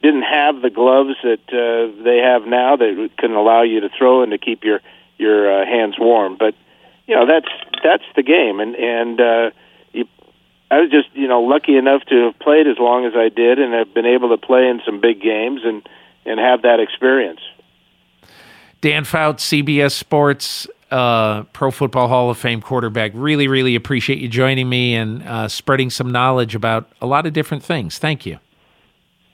[0.01, 4.23] didn't have the gloves that uh, they have now that can allow you to throw
[4.23, 4.81] and to keep your
[5.17, 6.37] your uh, hands warm.
[6.39, 6.55] But
[7.11, 7.49] you know, that's
[7.83, 9.51] that's the game, and and uh,
[9.91, 10.05] you,
[10.71, 13.59] I was just you know lucky enough to have played as long as I did,
[13.59, 15.85] and have been able to play in some big games and
[16.25, 17.41] and have that experience.
[18.79, 23.11] Dan Fouts, CBS Sports uh, Pro Football Hall of Fame quarterback.
[23.13, 27.33] Really, really appreciate you joining me and uh, spreading some knowledge about a lot of
[27.33, 27.97] different things.
[27.97, 28.39] Thank you.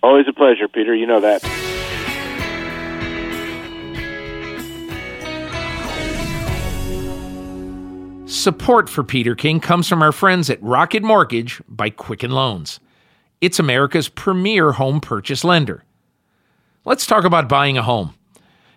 [0.02, 0.96] Always a pleasure, Peter.
[0.96, 1.44] You know that.
[8.28, 12.82] Support for Peter King comes from our friends at Rocket Mortgage by Quicken Loans.
[13.40, 15.86] It's America's premier home purchase lender.
[16.84, 18.16] Let's talk about buying a home.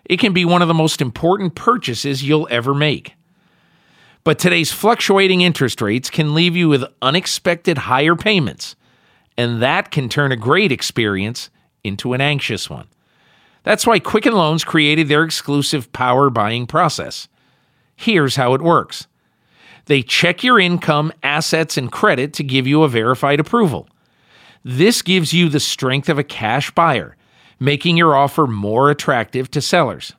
[0.05, 3.15] It can be one of the most important purchases you'll ever make.
[4.23, 8.77] But today's fluctuating interest rates can leave you with unexpected higher payments,
[9.37, 11.49] and that can turn a great experience
[11.83, 12.87] into an anxious one.
[13.63, 17.27] That's why Quicken Loans created their exclusive power buying process.
[17.97, 19.07] Here's how it works
[19.91, 23.89] they check your income, assets, and credit to give you a verified approval.
[24.63, 27.17] This gives you the strength of a cash buyer
[27.59, 30.13] making your offer more attractive to sellers.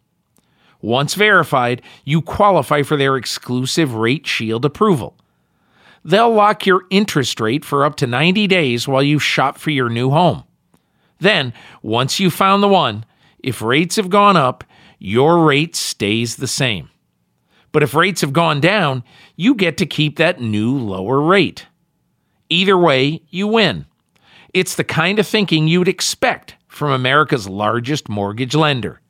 [0.82, 5.16] Once verified, you qualify for their exclusive Rate Shield approval.
[6.04, 9.88] They'll lock your interest rate for up to 90 days while you shop for your
[9.88, 10.44] new home.
[11.18, 13.06] Then, once you've found the one,
[13.38, 14.64] if rates have gone up,
[14.98, 16.90] your rate stays the same.
[17.72, 19.02] But if rates have gone down,
[19.34, 21.66] you get to keep that new lower rate.
[22.48, 23.86] Either way, you win.
[24.52, 29.00] It's the kind of thinking you'd expect from America's largest mortgage lender.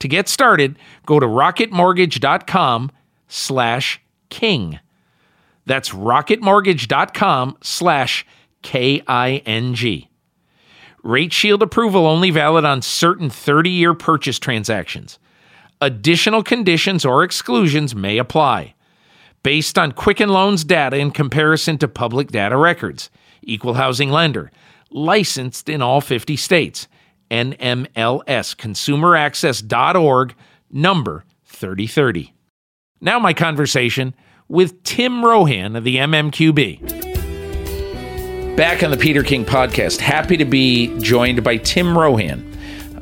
[0.00, 2.92] To get started, go to rocketmortgage.com
[3.28, 4.80] slash king.
[5.64, 8.26] That's rocketmortgage.com slash
[8.62, 10.08] K-I-N-G.
[11.02, 15.18] Rate Shield approval only valid on certain 30-year purchase transactions.
[15.82, 18.74] Additional conditions or exclusions may apply.
[19.42, 23.10] Based on Quicken Loans data in comparison to public data records.
[23.42, 24.52] Equal housing lender
[24.92, 26.86] licensed in all 50 states.
[27.32, 30.34] NMLS, consumeraccess.org,
[30.70, 32.32] number 3030.
[33.00, 34.14] Now, my conversation
[34.46, 36.86] with Tim Rohan of the MMQB.
[38.56, 42.52] Back on the Peter King podcast, happy to be joined by Tim Rohan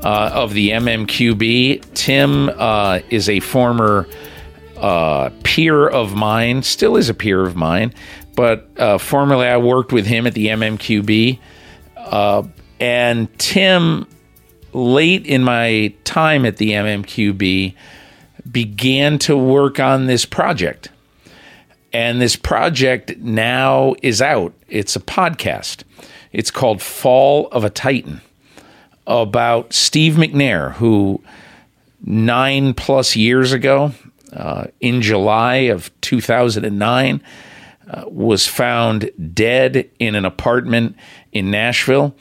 [0.03, 1.95] uh, of the MMQB.
[1.95, 4.09] Tim uh, is a former
[4.77, 7.93] uh, peer of mine, still is a peer of mine,
[8.35, 11.39] but uh, formerly I worked with him at the MMQB.
[11.97, 12.43] Uh,
[12.81, 14.07] and Tim,
[14.73, 17.75] late in my time at the MMQB,
[18.51, 20.91] began to work on this project.
[21.93, 24.55] And this project now is out.
[24.69, 25.83] It's a podcast.
[26.33, 28.21] It's called Fall of a Titan
[29.11, 31.21] about Steve McNair, who
[32.05, 33.93] nine plus years ago,
[34.33, 37.23] uh, in July of 2009,
[37.91, 40.95] uh, was found dead in an apartment
[41.33, 42.15] in Nashville.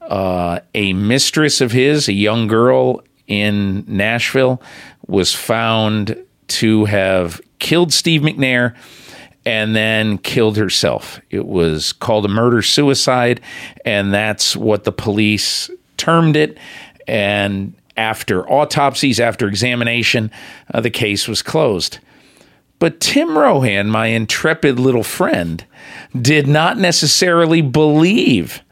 [0.00, 4.62] Uh, a mistress of his, a young girl in Nashville,
[5.08, 6.16] was found
[6.46, 8.76] to have killed Steve McNair
[9.44, 11.20] and then killed herself.
[11.30, 13.40] It was called a murder suicide,
[13.84, 15.70] and that's what the police
[16.00, 16.56] termed it.
[17.06, 20.30] And after autopsies, after examination,
[20.72, 21.98] uh, the case was closed.
[22.78, 25.64] But Tim Rohan, my intrepid little friend,
[26.18, 28.62] did not necessarily believe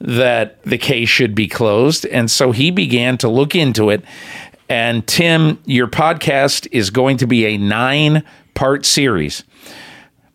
[0.00, 2.04] that the case should be closed.
[2.06, 4.04] And so he began to look into it.
[4.68, 8.24] And Tim, your podcast is going to be a nine
[8.54, 9.44] part series.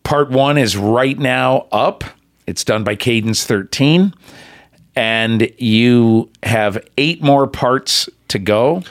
[0.04, 2.02] Part one is right now up,
[2.46, 4.14] it's done by Cadence 13.
[4.98, 8.82] And you have eight more parts to go.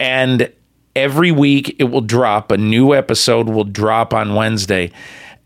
[0.00, 0.52] And
[0.94, 4.90] every week it will drop a new episode will drop on Wednesday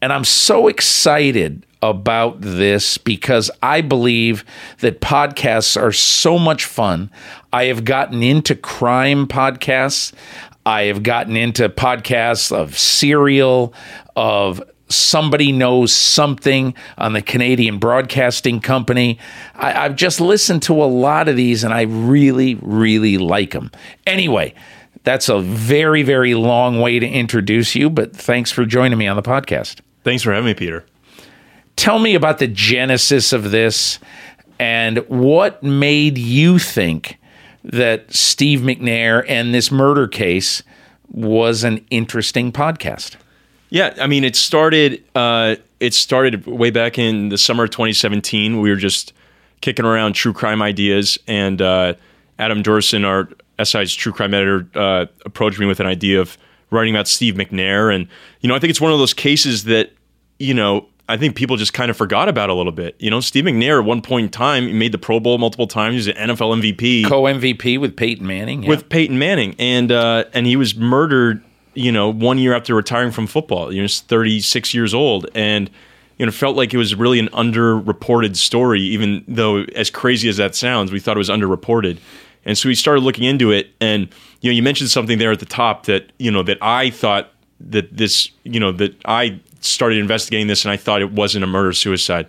[0.02, 4.44] and I'm so excited about this because I believe
[4.78, 7.10] that podcasts are so much fun.
[7.52, 10.12] I have gotten into crime podcasts.
[10.64, 13.74] I have gotten into podcasts of serial,
[14.16, 19.18] of somebody knows something on the Canadian Broadcasting Company.
[19.54, 23.70] I, have just listened to a lot of these and I really, really like them.
[24.06, 24.54] Anyway,
[25.04, 29.16] that's a very, very long way to introduce you, but thanks for joining me on
[29.16, 29.80] the podcast.
[30.04, 30.84] Thanks for having me, Peter.
[31.76, 33.98] Tell me about the genesis of this
[34.58, 37.18] And what made you think
[37.64, 40.62] that Steve McNair and this murder case
[41.08, 43.16] was an interesting podcast?
[43.70, 45.02] Yeah, I mean, it started.
[45.14, 48.60] Uh, it started way back in the summer of 2017.
[48.60, 49.12] We were just
[49.60, 51.94] kicking around true crime ideas, and uh,
[52.38, 53.28] Adam Duerson, our
[53.64, 56.36] SI's true crime editor, uh, approached me with an idea of
[56.70, 58.08] writing about Steve McNair, and
[58.40, 59.92] you know, I think it's one of those cases that
[60.38, 60.86] you know.
[61.08, 62.94] I think people just kind of forgot about a little bit.
[63.00, 65.66] You know, Steve McNair at one point in time he made the Pro Bowl multiple
[65.66, 65.94] times.
[65.94, 68.62] He was an NFL MVP, co MVP with Peyton Manning.
[68.62, 68.68] Yeah.
[68.68, 71.42] With Peyton Manning, and uh, and he was murdered.
[71.74, 73.72] You know, one year after retiring from football.
[73.72, 75.70] You know, he's 36 years old, and
[76.20, 80.36] you know, felt like it was really an underreported story, even though as crazy as
[80.36, 81.98] that sounds, we thought it was underreported.
[82.44, 83.70] And so we started looking into it.
[83.80, 84.06] And,
[84.42, 87.32] you know, you mentioned something there at the top that, you know, that I thought
[87.60, 91.46] that this, you know, that I started investigating this and I thought it wasn't a
[91.46, 92.26] murder suicide.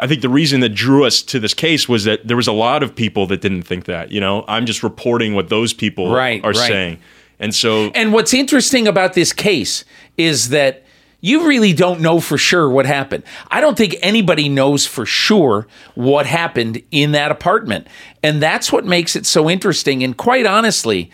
[0.00, 2.52] I think the reason that drew us to this case was that there was a
[2.52, 4.10] lot of people that didn't think that.
[4.10, 6.56] You know, I'm just reporting what those people right, are right.
[6.56, 6.98] saying.
[7.38, 9.84] And so And what's interesting about this case
[10.16, 10.84] is that
[11.20, 13.24] you really don't know for sure what happened.
[13.50, 17.88] I don't think anybody knows for sure what happened in that apartment.
[18.22, 20.02] And that's what makes it so interesting.
[20.04, 21.10] And quite honestly,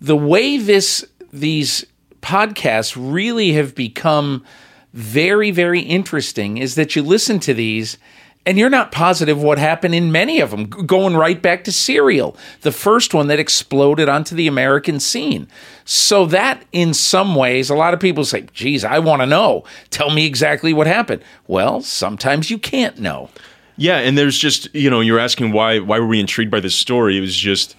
[0.00, 1.84] the way this these
[2.22, 4.44] podcasts really have become
[4.92, 7.98] very, very interesting is that you listen to these
[8.46, 12.36] and you're not positive what happened in many of them, going right back to Serial,
[12.62, 15.46] the first one that exploded onto the American scene.
[15.84, 19.64] So, that in some ways, a lot of people say, geez, I want to know.
[19.90, 21.22] Tell me exactly what happened.
[21.46, 23.28] Well, sometimes you can't know.
[23.76, 26.74] Yeah, and there's just, you know, you're asking why why were we intrigued by this
[26.74, 27.18] story?
[27.18, 27.76] It was just,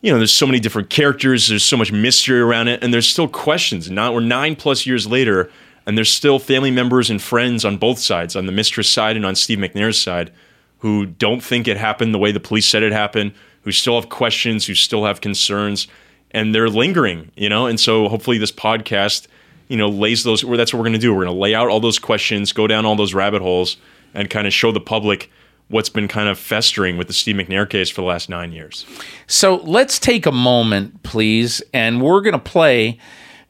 [0.00, 3.08] you know, there's so many different characters, there's so much mystery around it, and there's
[3.08, 3.90] still questions.
[3.90, 5.50] Now we're nine plus years later
[5.90, 9.26] and there's still family members and friends on both sides, on the mistress side and
[9.26, 10.30] on Steve McNair's side,
[10.78, 13.32] who don't think it happened the way the police said it happened,
[13.62, 15.88] who still have questions, who still have concerns,
[16.30, 17.66] and they're lingering, you know.
[17.66, 19.26] And so hopefully this podcast,
[19.66, 20.42] you know, lays those.
[20.42, 21.12] That's what we're going to do.
[21.12, 23.76] We're going to lay out all those questions, go down all those rabbit holes,
[24.14, 25.28] and kind of show the public
[25.70, 28.86] what's been kind of festering with the Steve McNair case for the last nine years.
[29.26, 32.96] So let's take a moment, please, and we're going to play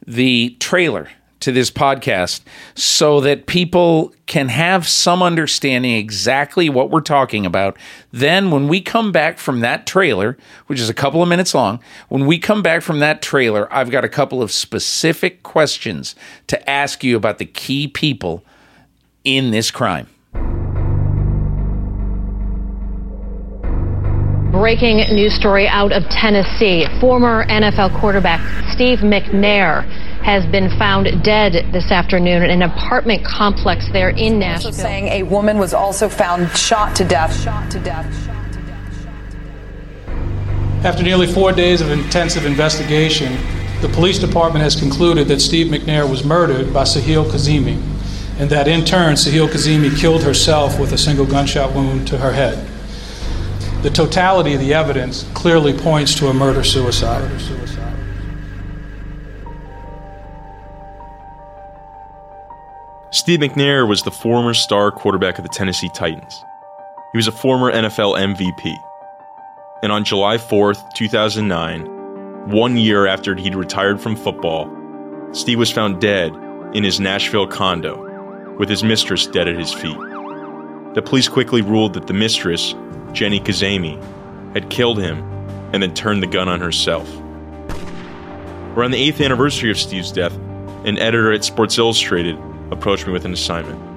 [0.06, 1.10] the trailer
[1.40, 2.42] to this podcast
[2.74, 7.76] so that people can have some understanding exactly what we're talking about.
[8.12, 10.36] Then, when we come back from that trailer,
[10.66, 13.90] which is a couple of minutes long, when we come back from that trailer, I've
[13.90, 16.14] got a couple of specific questions
[16.46, 18.44] to ask you about the key people
[19.24, 20.06] in this crime.
[24.50, 26.84] Breaking news story out of Tennessee.
[27.00, 28.40] Former NFL quarterback
[28.72, 29.84] Steve McNair
[30.24, 34.72] has been found dead this afternoon in an apartment complex there in Nashville.
[34.72, 37.40] Also saying a woman was also found shot to death.
[37.40, 38.12] Shot to death.
[38.26, 39.06] Shot to death.
[40.84, 43.38] After nearly four days of intensive investigation,
[43.82, 47.80] the police department has concluded that Steve McNair was murdered by Sahel Kazemi,
[48.40, 52.32] and that in turn, Sahel Kazemi killed herself with a single gunshot wound to her
[52.32, 52.66] head.
[53.82, 57.30] The totality of the evidence clearly points to a murder suicide.
[63.10, 66.44] Steve McNair was the former star quarterback of the Tennessee Titans.
[67.12, 68.76] He was a former NFL MVP.
[69.82, 74.70] And on July 4th, 2009, one year after he'd retired from football,
[75.32, 76.34] Steve was found dead
[76.74, 79.98] in his Nashville condo, with his mistress dead at his feet.
[80.94, 82.74] The police quickly ruled that the mistress,
[83.12, 84.00] Jenny Kazemi,
[84.52, 85.22] had killed him
[85.72, 87.08] and then turned the gun on herself.
[88.76, 90.34] Around the eighth anniversary of Steve's death,
[90.84, 92.38] an editor at Sports Illustrated
[92.70, 93.90] approached me with an assignment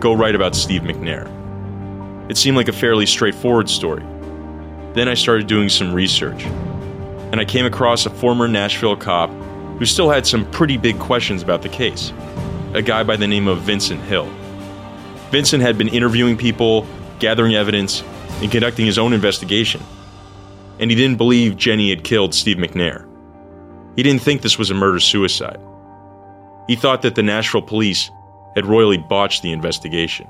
[0.00, 1.28] go write about Steve McNair.
[2.30, 4.02] It seemed like a fairly straightforward story.
[4.94, 9.30] Then I started doing some research, and I came across a former Nashville cop
[9.78, 12.12] who still had some pretty big questions about the case
[12.72, 14.30] a guy by the name of Vincent Hill.
[15.30, 16.86] Vincent had been interviewing people,
[17.18, 18.04] gathering evidence,
[18.40, 19.82] and conducting his own investigation.
[20.78, 23.06] And he didn't believe Jenny had killed Steve McNair.
[23.96, 25.60] He didn't think this was a murder suicide.
[26.68, 28.10] He thought that the Nashville police
[28.54, 30.26] had royally botched the investigation.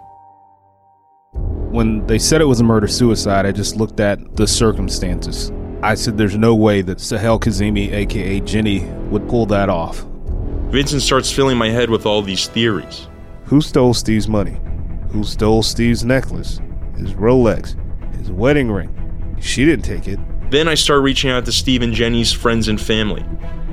[1.70, 5.52] When they said it was a murder suicide, I just looked at the circumstances.
[5.82, 8.80] I said there's no way that Sahel Kazemi, aka Jenny,
[9.10, 10.04] would pull that off.
[10.70, 13.08] Vincent starts filling my head with all these theories.
[13.44, 14.60] Who stole Steve's money?
[15.10, 16.60] Who stole Steve's necklace?
[16.96, 17.76] His Rolex?
[18.20, 19.36] His wedding ring?
[19.40, 20.20] She didn't take it.
[20.50, 23.24] Then I start reaching out to Steve and Jenny's friends and family,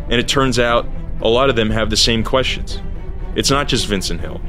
[0.09, 0.87] and it turns out
[1.21, 2.81] a lot of them have the same questions.
[3.35, 4.39] It's not just Vincent Hill.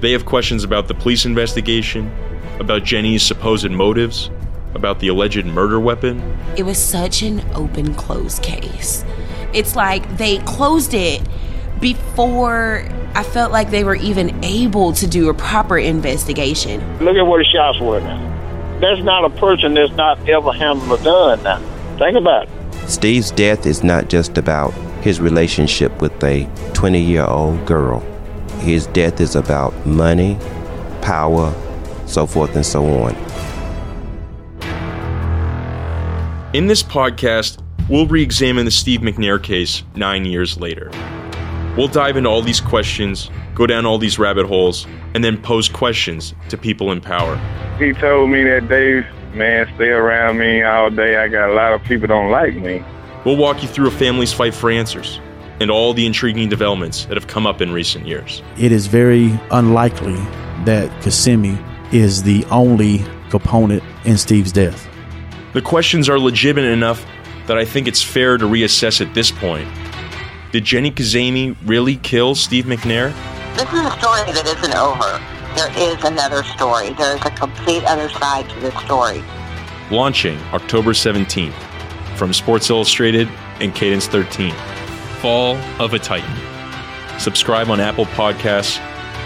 [0.00, 2.10] They have questions about the police investigation,
[2.58, 4.30] about Jenny's supposed motives,
[4.74, 6.38] about the alleged murder weapon.
[6.56, 9.04] It was such an open close case.
[9.52, 11.20] It's like they closed it
[11.78, 16.80] before I felt like they were even able to do a proper investigation.
[17.00, 18.29] Look at where the shots were now.
[18.80, 21.58] There's not a person that's not ever handled a gun now.
[21.98, 22.88] Think about it.
[22.88, 24.72] Steve's death is not just about
[25.02, 28.00] his relationship with a 20 year old girl.
[28.60, 30.38] His death is about money,
[31.02, 31.54] power,
[32.06, 33.14] so forth and so on.
[36.54, 40.90] In this podcast, we'll re examine the Steve McNair case nine years later.
[41.76, 45.68] We'll dive into all these questions, go down all these rabbit holes, and then pose
[45.68, 47.36] questions to people in power.
[47.78, 49.04] He told me that Dave,
[49.34, 51.16] man, stay around me all day.
[51.16, 52.82] I got a lot of people don't like me.
[53.26, 55.20] We'll walk you through a family's fight for answers
[55.60, 58.42] and all the intriguing developments that have come up in recent years.
[58.56, 60.16] It is very unlikely
[60.64, 64.88] that Kazemi is the only component in Steve's death.
[65.52, 67.04] The questions are legitimate enough
[67.46, 69.68] that I think it's fair to reassess at this point.
[70.50, 73.12] Did Jenny Kazemi really kill Steve McNair?
[73.56, 75.20] This is a story that isn't over.
[75.54, 76.90] There is another story.
[76.94, 79.22] There is a complete other side to this story.
[79.90, 81.52] Launching October 17th
[82.16, 83.28] from Sports Illustrated
[83.60, 84.54] and Cadence 13.
[85.20, 86.34] Fall of a Titan.
[87.18, 88.78] Subscribe on Apple Podcasts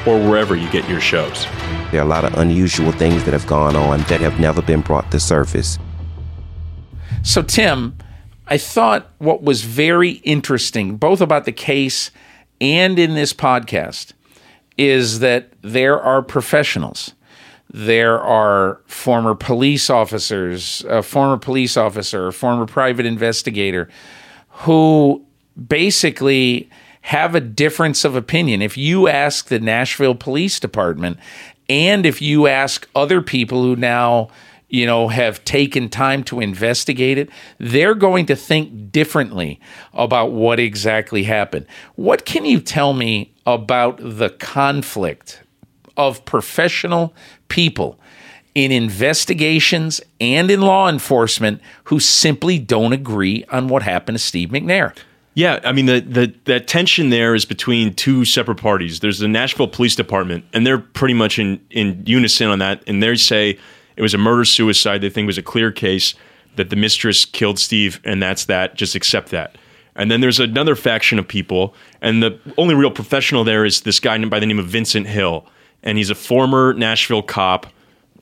[0.07, 1.45] or wherever you get your shows.
[1.91, 4.81] There are a lot of unusual things that have gone on that have never been
[4.81, 5.79] brought to surface.
[7.23, 7.97] So, Tim,
[8.47, 12.11] I thought what was very interesting, both about the case
[12.65, 14.13] and in this podcast,
[14.77, 17.13] is that there are professionals.
[17.71, 23.89] There are former police officers, a former police officer, a former private investigator
[24.49, 25.25] who
[25.69, 26.71] basically
[27.03, 28.63] have a difference of opinion.
[28.63, 31.19] If you ask the Nashville Police Department
[31.69, 34.29] and if you ask other people who now
[34.75, 39.61] you know, have taken time to investigate it, they're going to think differently
[39.93, 41.65] about what exactly happened.
[41.95, 45.43] What can you tell me about the conflict
[45.97, 47.15] of professional
[47.47, 48.01] people
[48.57, 54.49] in investigations and in law enforcement who simply don't agree on what happened to Steve
[54.49, 54.93] McNair?
[55.35, 59.01] Yeah, I mean the the that tension there is between two separate parties.
[59.01, 63.01] There's the Nashville Police Department, and they're pretty much in in unison on that, and
[63.01, 63.59] they say
[63.97, 65.01] it was a murder suicide.
[65.01, 66.15] They think was a clear case
[66.57, 68.75] that the mistress killed Steve, and that's that.
[68.77, 69.57] Just accept that.
[69.97, 74.01] And then there's another faction of people, and the only real professional there is this
[74.01, 75.47] guy by the name of Vincent Hill,
[75.83, 77.67] and he's a former Nashville cop.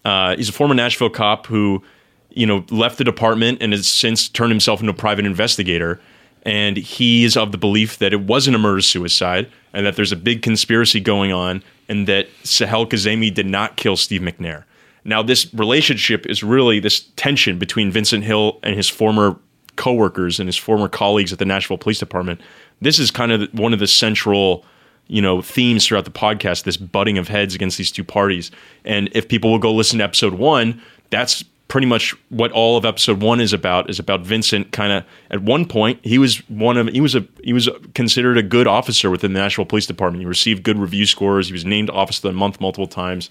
[0.04, 1.82] Uh, he's a former Nashville cop who,
[2.30, 6.00] you know, left the department and has since turned himself into a private investigator.
[6.44, 10.12] And he is of the belief that it wasn't a murder suicide, and that there's
[10.12, 14.64] a big conspiracy going on, and that Sahel Kazemi did not kill Steve McNair.
[15.04, 19.36] Now, this relationship is really this tension between Vincent Hill and his former
[19.76, 22.40] coworkers and his former colleagues at the Nashville Police Department.
[22.80, 24.64] This is kind of one of the central,
[25.08, 26.64] you know, themes throughout the podcast.
[26.64, 28.50] This butting of heads against these two parties.
[28.84, 30.80] And if people will go listen to episode one,
[31.10, 33.88] that's pretty much what all of episode one is about.
[33.90, 34.72] Is about Vincent.
[34.72, 38.38] Kind of at one point, he was one of he was a he was considered
[38.38, 40.20] a good officer within the Nashville Police Department.
[40.20, 41.48] He received good review scores.
[41.48, 43.30] He was named Officer of the Month multiple times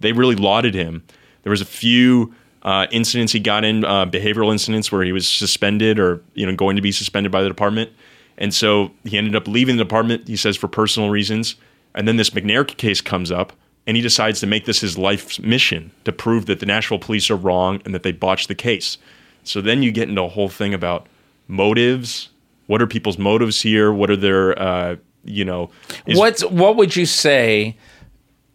[0.00, 1.02] they really lauded him.
[1.42, 5.26] There was a few uh, incidents he got in, uh, behavioral incidents where he was
[5.28, 7.90] suspended or you know going to be suspended by the department,
[8.38, 10.28] and so he ended up leaving the department.
[10.28, 11.54] He says for personal reasons,
[11.94, 13.52] and then this McNair case comes up,
[13.86, 17.30] and he decides to make this his life's mission to prove that the Nashville police
[17.30, 18.98] are wrong and that they botched the case.
[19.44, 21.06] So then you get into a whole thing about
[21.48, 22.28] motives.
[22.66, 23.92] What are people's motives here?
[23.92, 25.70] What are their uh, you know?
[26.06, 27.76] Is- What's what would you say?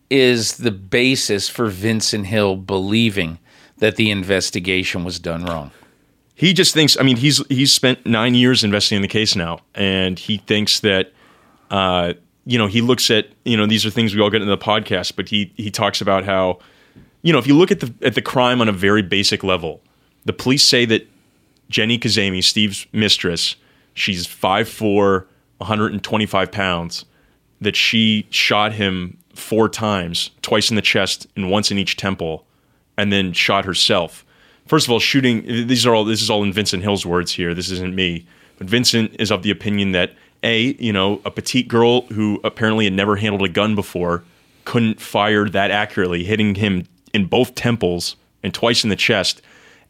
[0.10, 3.40] Is the basis for Vincent Hill believing
[3.78, 5.72] that the investigation was done wrong?
[6.36, 6.98] He just thinks.
[7.00, 11.14] I mean, he's he's spent nine years investigating the case now, and he thinks that,
[11.72, 12.14] uh,
[12.46, 14.58] you know, he looks at you know these are things we all get in the
[14.58, 16.60] podcast, but he he talks about how,
[17.22, 19.82] you know, if you look at the at the crime on a very basic level,
[20.26, 21.08] the police say that
[21.70, 23.56] Jenny Kazemi, Steve's mistress,
[23.94, 25.26] she's 5'4",
[25.58, 27.06] 125 pounds,
[27.62, 32.46] that she shot him four times, twice in the chest and once in each temple,
[32.98, 34.26] and then shot herself.
[34.68, 37.54] First of all, shooting these are all this is all in Vincent Hill's words here.
[37.54, 38.26] This isn't me.
[38.58, 40.14] But Vincent is of the opinion that
[40.44, 44.24] a, you know, a petite girl who apparently had never handled a gun before
[44.64, 49.42] couldn't fire that accurately, hitting him in both temples and twice in the chest.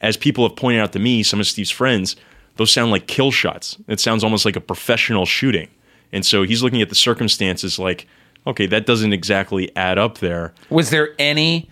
[0.02, 2.16] As people have pointed out to me, some of Steve's friends,
[2.58, 3.78] those sound like kill shots.
[3.88, 5.70] It sounds almost like a professional shooting.
[6.12, 8.08] And so he's looking at the circumstances like
[8.48, 10.54] okay, that doesn't exactly add up there.
[10.70, 11.70] Was there any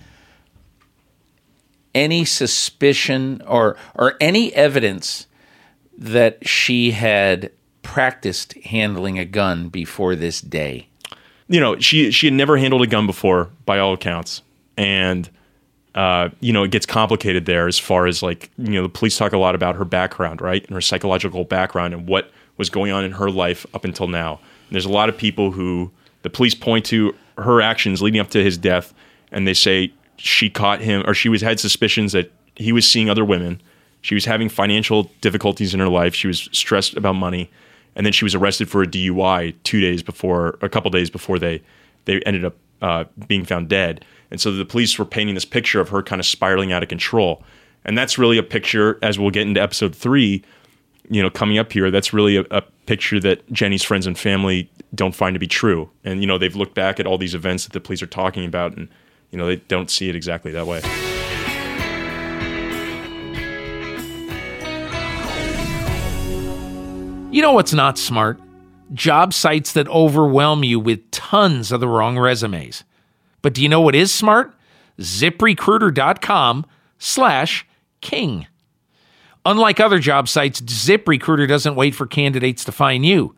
[1.95, 5.27] any suspicion or or any evidence
[5.97, 7.51] that she had
[7.81, 10.87] practiced handling a gun before this day?
[11.47, 14.41] You know, she she had never handled a gun before, by all accounts,
[14.77, 15.29] and
[15.93, 19.17] uh, you know, it gets complicated there as far as like you know, the police
[19.17, 22.91] talk a lot about her background, right, and her psychological background and what was going
[22.91, 24.39] on in her life up until now.
[24.67, 25.91] And there's a lot of people who
[26.23, 28.93] the police point to her actions leading up to his death,
[29.31, 33.09] and they say she caught him or she was had suspicions that he was seeing
[33.09, 33.61] other women.
[34.01, 36.13] She was having financial difficulties in her life.
[36.13, 37.49] She was stressed about money,
[37.95, 41.39] and then she was arrested for a DUI two days before, a couple days before
[41.39, 41.61] they
[42.05, 44.03] they ended up uh, being found dead.
[44.29, 46.89] And so the police were painting this picture of her kind of spiraling out of
[46.89, 47.43] control,
[47.85, 50.43] and that's really a picture, as we'll get into episode three,
[51.09, 51.91] you know, coming up here.
[51.91, 55.89] That's really a, a picture that Jenny's friends and family don't find to be true.
[56.03, 58.45] And you know, they've looked back at all these events that the police are talking
[58.45, 58.89] about, and
[59.31, 60.81] you know, they don't see it exactly that way.
[67.31, 68.39] You know what's not smart?
[68.93, 72.83] Job sites that overwhelm you with tons of the wrong resumes.
[73.41, 74.53] But do you know what is smart?
[74.99, 76.65] ZipRecruiter.com
[76.99, 77.65] slash
[78.01, 78.45] king.
[79.45, 83.35] Unlike other job sites, ZipRecruiter doesn't wait for candidates to find you.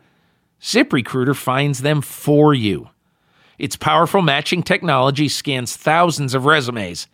[0.62, 2.90] ZipRecruiter finds them for you.
[3.58, 7.08] Its powerful matching technology scans thousands of resumes.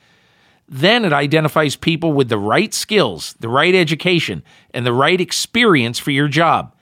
[0.69, 4.43] Then it identifies people with the right skills, the right education,
[4.75, 6.75] and the right experience for your job,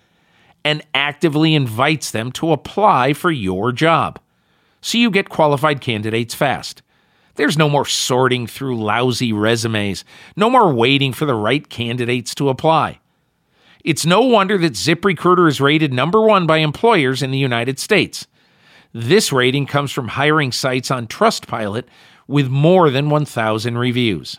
[0.64, 4.18] and actively invites them to apply for your job.
[4.80, 6.82] So you get qualified candidates fast.
[7.36, 10.04] There's no more sorting through lousy resumes,
[10.36, 13.00] no more waiting for the right candidates to apply.
[13.84, 18.26] It's no wonder that ZipRecruiter is rated number one by employers in the United States.
[18.92, 21.84] This rating comes from hiring sites on Trustpilot
[22.26, 24.38] with more than 1,000 reviews.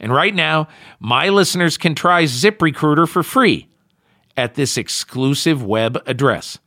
[0.00, 0.66] And right now,
[0.98, 3.68] my listeners can try ZipRecruiter for free
[4.36, 6.58] at this exclusive web address,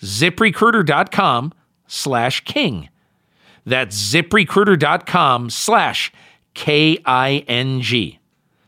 [0.00, 1.54] ziprecruiter.com
[1.86, 2.90] slash king.
[3.64, 6.12] That's ziprecruiter.com slash
[6.54, 8.18] K-I-N-G.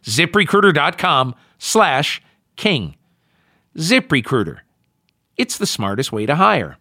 [0.04, 2.22] ziprecruiter.com slash
[2.56, 2.96] king.
[3.76, 4.58] ZipRecruiter.
[5.36, 6.78] It's the smartest way to hire.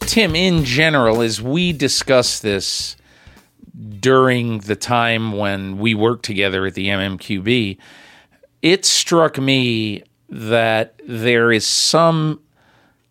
[0.00, 2.96] Tim, in general, as we discuss this
[4.00, 7.76] during the time when we worked together at the MMQB,
[8.62, 12.40] it struck me that there is some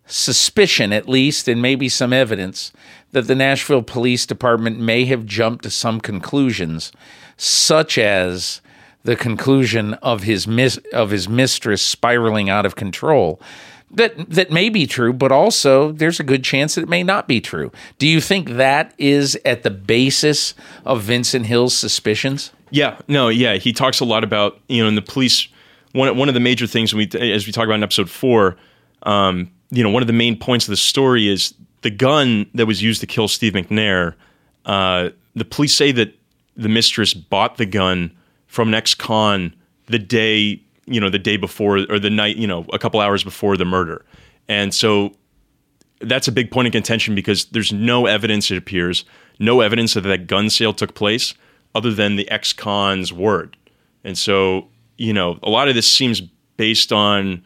[0.07, 2.71] suspicion, at least, and maybe some evidence,
[3.15, 6.91] that the Nashville Police Department may have jumped to some conclusions,
[7.37, 8.59] such as
[9.03, 13.39] the conclusion of his mis- of his mistress spiraling out of control.
[13.89, 17.25] That that may be true, but also there's a good chance that it may not
[17.25, 17.71] be true.
[17.99, 20.53] Do you think that is at the basis
[20.83, 22.51] of Vincent Hill's suspicions?
[22.69, 23.55] Yeah, no, yeah.
[23.55, 25.47] He talks a lot about you know, in the police.
[25.93, 28.57] One one of the major things we, as we talk about in episode four,
[29.03, 32.65] um, you know, one of the main points of the story is the gun that
[32.65, 34.15] was used to kill Steve McNair.
[34.65, 36.17] Uh, the police say that
[36.55, 38.11] the mistress bought the gun
[38.47, 39.53] from an ex-con
[39.87, 43.23] the day you know the day before or the night you know a couple hours
[43.23, 44.05] before the murder
[44.47, 45.11] and so
[46.01, 49.03] that's a big point of contention because there's no evidence it appears
[49.39, 51.33] no evidence that that gun sale took place
[51.73, 53.57] other than the ex-con's word
[54.03, 54.67] and so
[54.97, 56.21] you know a lot of this seems
[56.57, 57.43] based on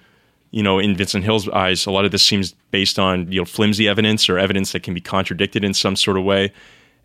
[0.51, 3.45] you know in vincent hill's eyes a lot of this seems based on you know
[3.45, 6.51] flimsy evidence or evidence that can be contradicted in some sort of way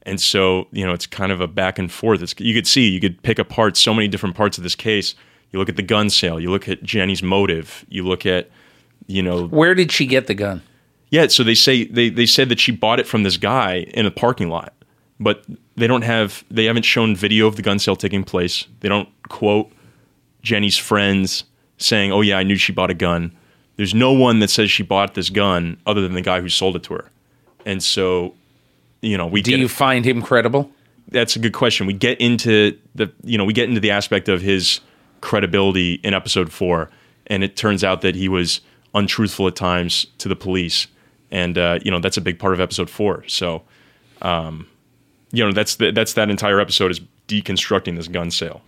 [0.02, 2.88] and so you know it's kind of a back and forth it's, you could see
[2.88, 5.14] you could pick apart so many different parts of this case
[5.54, 6.40] you look at the gun sale.
[6.40, 7.86] You look at Jenny's motive.
[7.88, 8.50] You look at,
[9.06, 10.60] you know, where did she get the gun?
[11.10, 14.04] Yeah, so they say they they said that she bought it from this guy in
[14.04, 14.74] a parking lot,
[15.20, 15.44] but
[15.76, 18.66] they don't have they haven't shown video of the gun sale taking place.
[18.80, 19.70] They don't quote
[20.42, 21.44] Jenny's friends
[21.78, 23.32] saying, "Oh yeah, I knew she bought a gun."
[23.76, 26.76] There's no one that says she bought this gun other than the guy who sold
[26.76, 27.10] it to her.
[27.66, 28.34] And so,
[29.02, 29.70] you know, we do you it.
[29.70, 30.70] find him credible?
[31.08, 31.86] That's a good question.
[31.86, 34.80] We get into the you know we get into the aspect of his
[35.24, 36.90] credibility in episode four.
[37.26, 38.60] And it turns out that he was
[38.94, 40.86] untruthful at times to the police.
[41.30, 43.24] And, uh, you know, that's a big part of episode four.
[43.26, 43.62] So,
[44.20, 44.68] um,
[45.32, 48.60] you know, that's, the, that's that entire episode is deconstructing this gun sale.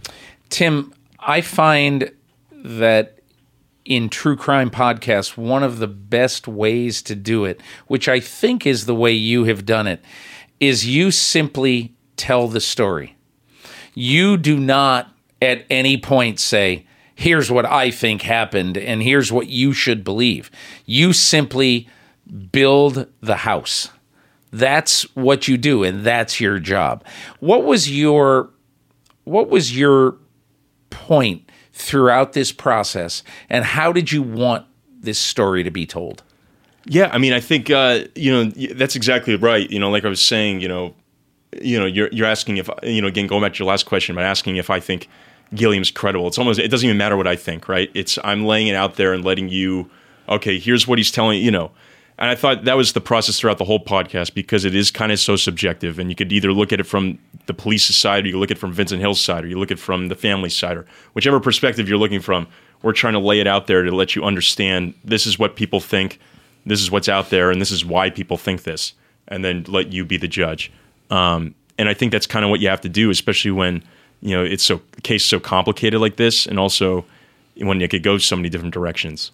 [0.49, 2.11] Tim, I find
[2.65, 3.21] that
[3.85, 8.67] in true crime podcasts, one of the best ways to do it, which I think
[8.67, 10.03] is the way you have done it,
[10.59, 13.17] is you simply tell the story.
[13.95, 19.49] You do not at any point say, here's what I think happened and here's what
[19.49, 20.51] you should believe.
[20.85, 21.89] You simply
[22.53, 23.91] build the house.
[24.53, 27.05] That's what you do, and that's your job.
[27.41, 28.51] What was your
[29.25, 30.17] what was your
[30.89, 34.67] point throughout this process, and how did you want
[34.99, 36.23] this story to be told?
[36.87, 39.71] Yeah, I mean, I think uh, you know that's exactly right.
[39.71, 40.95] You know, like I was saying, you know,
[41.61, 44.15] you know, you're you're asking if you know again going back to your last question,
[44.15, 45.09] but asking if I think
[45.55, 46.27] Gilliam's credible.
[46.27, 47.91] It's almost it doesn't even matter what I think, right?
[47.95, 49.91] It's I'm laying it out there and letting you,
[50.29, 51.71] okay, here's what he's telling you know.
[52.19, 55.13] And I thought that was the process throughout the whole podcast because it is kind
[55.13, 58.29] of so subjective, and you could either look at it from the police's side, or
[58.29, 60.15] you look at it from Vincent Hill's side, or you look at it from the
[60.15, 62.47] family side, or whichever perspective you're looking from.
[62.83, 65.81] We're trying to lay it out there to let you understand this is what people
[65.81, 66.19] think,
[66.65, 68.95] this is what's out there, and this is why people think this,
[69.29, 70.73] and then let you be the judge.
[71.11, 73.83] Um, and I think that's kind of what you have to do, especially when
[74.23, 77.05] you know it's so case so complicated like this, and also
[77.57, 79.33] when it could go so many different directions.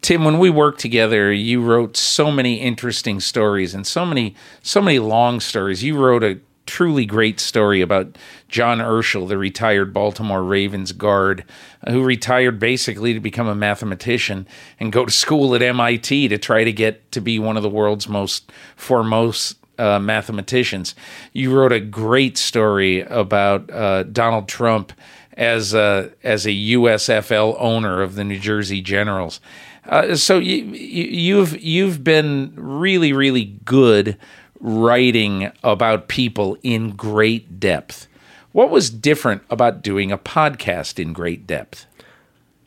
[0.00, 4.80] Tim, when we worked together, you wrote so many interesting stories and so many so
[4.80, 5.82] many long stories.
[5.82, 6.38] You wrote a
[6.68, 8.16] truly great story about
[8.48, 11.44] John Urschel, the retired Baltimore Ravens guard,
[11.84, 14.46] uh, who retired basically to become a mathematician
[14.78, 17.70] and go to school at MIT to try to get to be one of the
[17.70, 20.94] world's most foremost uh, mathematicians.
[21.32, 24.92] You wrote a great story about uh, Donald Trump
[25.38, 29.40] as a, as a USFL owner of the New Jersey Generals.
[29.88, 34.16] Uh, so you, you've you've been really really good
[34.60, 38.06] writing about people in great depth.
[38.52, 41.86] What was different about doing a podcast in great depth?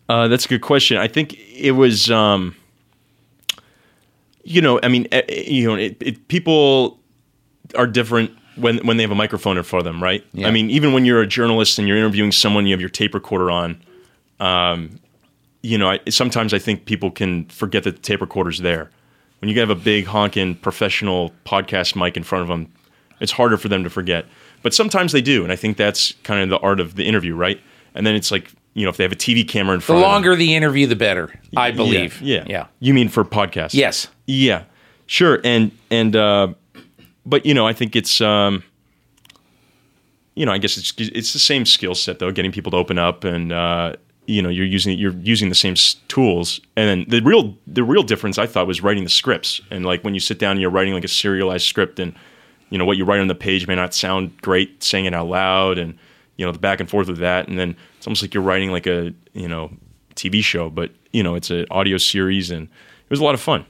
[0.07, 0.97] Uh, that's a good question.
[0.97, 2.55] I think it was, um,
[4.43, 6.99] you know, I mean, eh, eh, you know, it, it, people
[7.75, 10.25] are different when when they have a microphone in front of them, right?
[10.33, 10.47] Yeah.
[10.47, 13.13] I mean, even when you're a journalist and you're interviewing someone, you have your tape
[13.13, 13.81] recorder on.
[14.39, 14.99] Um,
[15.61, 18.89] you know, I, sometimes I think people can forget that the tape recorder's there.
[19.39, 22.71] When you have a big honking professional podcast mic in front of them,
[23.19, 24.25] it's harder for them to forget.
[24.63, 27.35] But sometimes they do, and I think that's kind of the art of the interview,
[27.35, 27.59] right?
[27.95, 29.97] And then it's like you know, if they have a TV camera in The front,
[29.97, 31.33] of them, The longer the interview, the better.
[31.57, 32.21] I believe.
[32.21, 32.45] Yeah, yeah.
[32.47, 32.67] Yeah.
[32.79, 33.73] You mean for podcasts?
[33.73, 34.07] Yes.
[34.27, 34.63] Yeah.
[35.07, 35.41] Sure.
[35.43, 36.53] And and uh,
[37.25, 38.63] but you know, I think it's um,
[40.35, 42.97] you know, I guess it's it's the same skill set though, getting people to open
[42.97, 43.95] up and uh,
[44.27, 46.61] you know, you're using you're using the same s- tools.
[46.75, 49.59] And then the real the real difference I thought was writing the scripts.
[49.71, 52.13] And like when you sit down and you're writing like a serialized script and
[52.69, 55.27] you know what you write on the page may not sound great saying it out
[55.27, 55.97] loud and
[56.37, 58.71] you know the back and forth with that and then it's almost like you're writing
[58.71, 59.71] like a you know
[60.15, 63.41] TV show but you know it's an audio series and it was a lot of
[63.41, 63.65] fun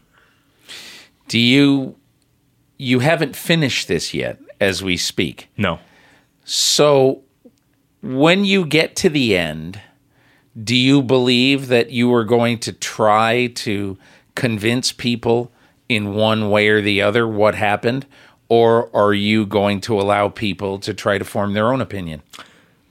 [1.28, 1.96] Do you
[2.78, 5.50] you haven't finished this yet as we speak?
[5.58, 5.80] No.
[6.46, 7.22] So
[8.02, 9.80] when you get to the end,
[10.64, 13.98] do you believe that you are going to try to
[14.36, 15.52] convince people
[15.90, 18.06] in one way or the other what happened
[18.52, 22.22] or are you going to allow people to try to form their own opinion?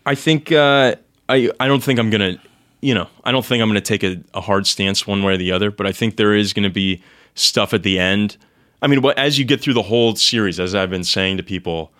[0.06, 0.94] I think uh,
[1.28, 2.40] I I don't think I'm gonna
[2.80, 5.36] you know I don't think I'm gonna take a, a hard stance one way or
[5.36, 7.02] the other, but I think there is gonna be
[7.34, 8.38] stuff at the end.
[8.80, 11.92] I mean, as you get through the whole series, as I've been saying to people,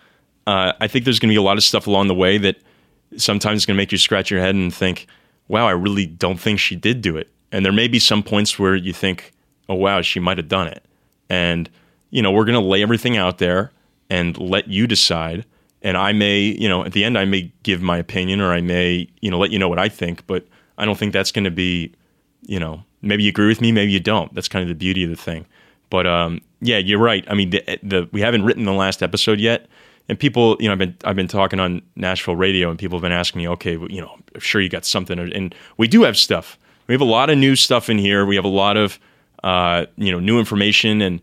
[0.46, 2.56] uh, I think there's gonna be a lot of stuff along the way that
[3.18, 5.06] sometimes is gonna make you scratch your head and think,
[5.50, 8.58] "Wow, I really don't think she did do it." And there may be some points
[8.58, 9.32] where you think,
[9.68, 10.84] "Oh, wow, she might have done it,"
[11.28, 11.68] and
[12.10, 13.72] you know we're gonna lay everything out there
[14.08, 15.44] and let you decide
[15.82, 18.60] and I may, you know, at the end, I may give my opinion or I
[18.60, 20.46] may, you know, let you know what I think, but
[20.76, 21.92] I don't think that's going to be,
[22.42, 24.34] you know, maybe you agree with me, maybe you don't.
[24.34, 25.46] That's kind of the beauty of the thing.
[25.88, 27.24] But um, yeah, you're right.
[27.28, 29.66] I mean, the, the we haven't written the last episode yet,
[30.10, 33.02] and people, you know, I've been I've been talking on Nashville radio, and people have
[33.02, 36.02] been asking me, okay, well, you know, I'm sure you got something, and we do
[36.02, 36.58] have stuff.
[36.86, 38.26] We have a lot of new stuff in here.
[38.26, 38.98] We have a lot of,
[39.44, 41.20] uh, you know, new information and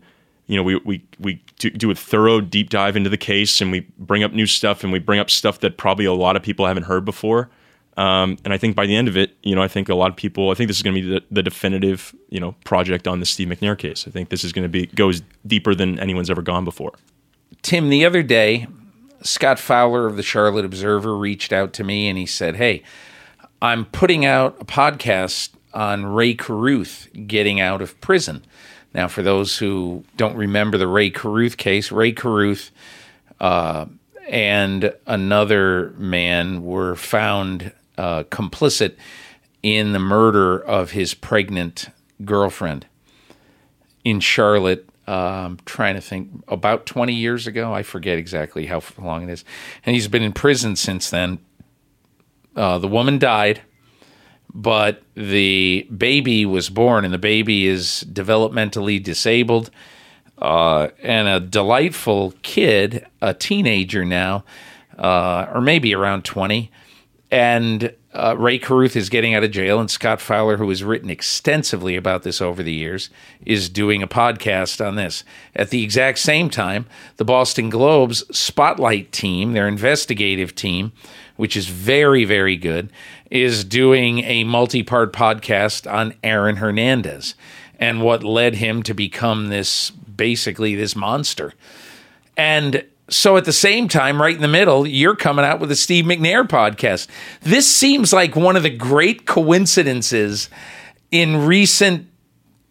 [0.48, 3.80] you know, we we we do, a thorough deep dive into the case, and we
[3.98, 6.66] bring up new stuff, and we bring up stuff that probably a lot of people
[6.66, 7.50] haven't heard before.
[7.98, 10.10] Um, and I think by the end of it, you know, I think a lot
[10.10, 13.06] of people, I think this is going to be the, the definitive, you know, project
[13.06, 14.06] on the Steve McNair case.
[14.06, 16.94] I think this is going to be goes deeper than anyone's ever gone before.
[17.62, 18.66] Tim, the other day,
[19.22, 22.82] Scott Fowler of the Charlotte Observer reached out to me and he said, Hey,
[23.60, 28.44] I'm putting out a podcast on Rae Carruth getting out of prison.
[28.94, 32.70] Now, for those who don't remember the Rae Carruth case, Rae Carruth
[33.40, 33.86] uh,
[34.28, 38.94] and another man were found uh, complicit
[39.62, 41.88] in the murder of his pregnant
[42.24, 42.86] girlfriend
[44.04, 44.88] in Charlotte.
[45.10, 47.72] I'm trying to think about 20 years ago.
[47.72, 49.44] I forget exactly how long it is.
[49.84, 51.38] And he's been in prison since then.
[52.54, 53.62] Uh, the woman died
[54.52, 59.70] but the baby was born, and the baby is developmentally disabled.
[60.38, 64.44] Uh, and a delightful kid, a teenager now,
[64.96, 66.70] uh, or maybe around 20.
[67.30, 71.10] And uh, Rae Carruth is getting out of jail, and Scott Fowler, who has written
[71.10, 73.10] extensively about this over the years,
[73.44, 75.24] is doing a podcast on this.
[75.54, 76.86] At the exact same time,
[77.16, 80.92] the Boston Globe's Spotlight team, their investigative team,
[81.36, 82.90] which is very, very good,
[83.30, 87.34] is doing a multi part podcast on Aaron Hernandez
[87.78, 91.52] and what led him to become this basically this monster.
[92.36, 95.76] And so at the same time, right in the middle, you're coming out with a
[95.76, 97.08] Steve McNair podcast.
[97.40, 100.50] This seems like one of the great coincidences
[101.10, 102.06] in recent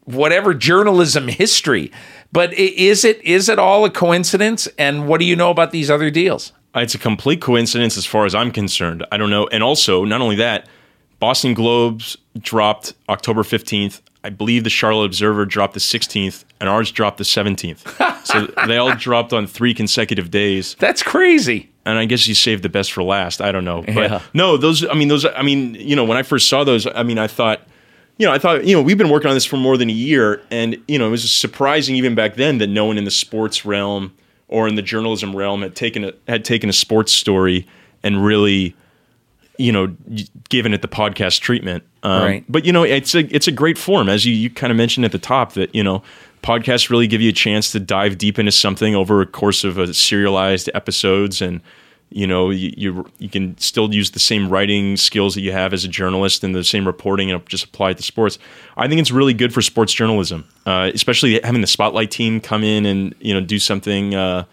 [0.05, 1.91] whatever journalism history.
[2.31, 4.67] But is it is it all a coincidence?
[4.77, 6.51] And what do you know about these other deals?
[6.75, 9.05] Uh, it's a complete coincidence as far as I'm concerned.
[9.11, 9.47] I don't know.
[9.47, 10.67] And also, not only that,
[11.19, 14.01] Boston Globes dropped October 15th.
[14.23, 18.25] I believe the Charlotte Observer dropped the 16th, and ours dropped the 17th.
[18.25, 20.75] so they all dropped on three consecutive days.
[20.79, 21.69] That's crazy.
[21.85, 23.39] And I guess you saved the best for last.
[23.41, 24.21] I don't know, but Yeah.
[24.33, 24.85] no, those.
[24.85, 25.25] I mean, those.
[25.25, 27.61] I mean, you know, when I first saw those, I mean, I thought,
[28.17, 29.93] you know, I thought, you know, we've been working on this for more than a
[29.93, 33.11] year, and you know, it was surprising even back then that no one in the
[33.11, 34.13] sports realm
[34.49, 37.65] or in the journalism realm had taken a had taken a sports story
[38.03, 38.75] and really
[39.57, 39.87] you know
[40.49, 42.43] given it the podcast treatment um, Right.
[42.47, 45.05] but you know it's a it's a great form as you you kind of mentioned
[45.05, 46.01] at the top that you know
[46.43, 49.77] podcasts really give you a chance to dive deep into something over a course of
[49.77, 51.61] a serialized episodes and
[52.09, 55.73] you know you, you you can still use the same writing skills that you have
[55.73, 58.39] as a journalist and the same reporting and just apply it to sports.
[58.77, 62.63] I think it's really good for sports journalism uh, especially having the spotlight team come
[62.63, 64.45] in and you know do something uh,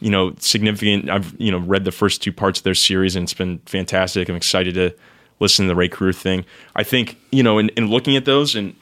[0.00, 1.10] you know significant.
[1.10, 4.28] I've you know read the first two parts of their series and it's been fantastic.
[4.28, 4.94] I'm excited to
[5.42, 6.44] listen to the Rae Carruth thing
[6.76, 8.74] i think you know in, in looking at those and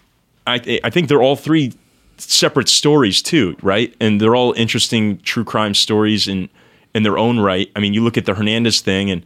[0.46, 1.72] i i think they're all three
[2.18, 6.48] separate stories too right and they're all interesting true crime stories in
[6.94, 9.24] in their own right i mean you look at the hernandez thing and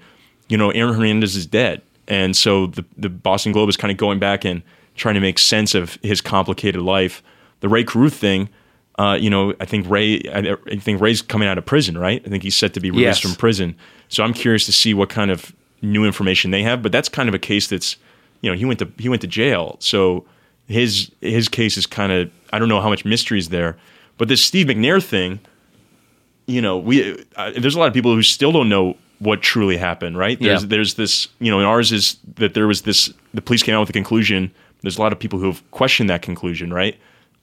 [0.48, 3.96] you know aaron hernandez is dead and so the the boston globe is kind of
[3.96, 4.62] going back and
[4.94, 7.22] trying to make sense of his complicated life
[7.60, 8.48] the Rae Carruth thing
[8.96, 10.20] uh, you know, I think Rae.
[10.32, 12.22] I, I think Rae's coming out of prison, right?
[12.24, 13.20] I think he's set to be released Yes.
[13.20, 13.74] from prison.
[14.08, 15.52] So I'm curious to see what kind of
[15.82, 16.82] new information they have.
[16.82, 17.96] But that's kind of a case that's,
[18.40, 19.76] you know, he went to he went to jail.
[19.80, 20.24] So
[20.66, 23.76] his his case is kind of I don't know how much mystery is there.
[24.18, 25.40] But this Steve McNair thing,
[26.46, 29.76] you know, we uh, there's a lot of people who still don't know what truly
[29.76, 30.38] happened, right?
[30.40, 30.68] There's Yeah.
[30.68, 33.12] there's this, you know, and ours is that there was this.
[33.32, 34.52] The police came out with a conclusion.
[34.82, 36.96] There's a lot of people who have questioned that conclusion, right?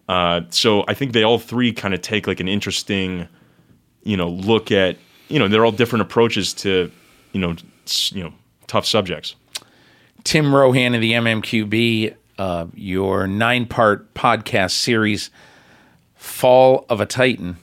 [0.07, 3.27] Uh, so I think they all three kind of take like an interesting,
[4.03, 4.97] you know, look at,
[5.29, 6.91] you know, they're all different approaches to,
[7.31, 7.55] you know,
[8.11, 8.33] you know,
[8.67, 9.35] tough subjects.
[10.23, 15.29] Tim Rohan of the MMQB, uh, your nine part podcast series,
[16.15, 17.57] Fall of a Titan,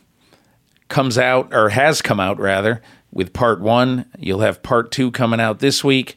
[0.89, 4.07] comes out, or has come out rather, with part one.
[4.19, 6.17] You'll have part two coming out this week,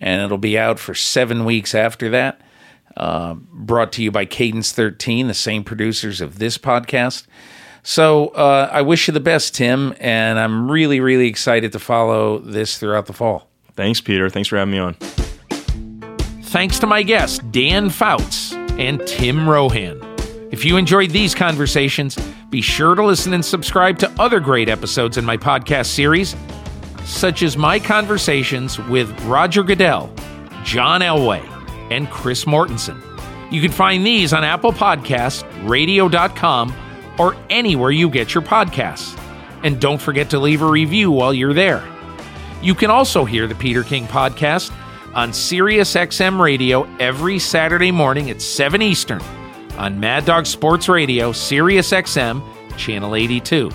[0.00, 2.40] and it'll be out for seven weeks after that.
[2.96, 7.26] Uh, brought to you by Cadence 13, the same producers of this podcast.
[7.82, 12.38] So uh, I wish you the best, Tim, and I'm really, really excited to follow
[12.38, 13.47] this throughout the fall.
[13.78, 14.28] Thanks, Peter.
[14.28, 14.94] Thanks for having me on.
[16.42, 20.00] Thanks to my guests, Dan Fouts and Tim Rohan.
[20.50, 22.18] If you enjoyed these conversations,
[22.50, 26.34] be sure to listen and subscribe to other great episodes in my podcast series,
[27.04, 30.12] such as my conversations with Roger Goodell,
[30.64, 31.46] John Elway,
[31.92, 33.00] and Chris Mortensen.
[33.52, 36.74] You can find these on Apple Podcasts, radio.com,
[37.16, 39.16] or anywhere you get your podcasts.
[39.62, 41.84] And don't forget to leave a review while you're there.
[42.60, 44.72] You can also hear the Peter King podcast
[45.14, 49.22] on SiriusXM Radio every Saturday morning at 7 Eastern
[49.76, 53.70] on Mad Dog Sports Radio, SiriusXM, Channel 82.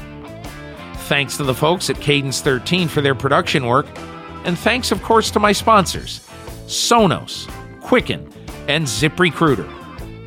[1.08, 3.88] Thanks to the folks at Cadence 13 for their production work,
[4.46, 6.28] and thanks, of course, to my sponsors
[6.66, 7.50] Sonos,
[7.82, 8.30] Quicken,
[8.68, 9.70] and ZipRecruiter.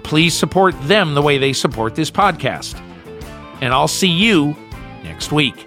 [0.02, 2.80] Please support them the way they support this podcast.
[3.60, 4.54] And I'll see you
[5.02, 5.66] next week.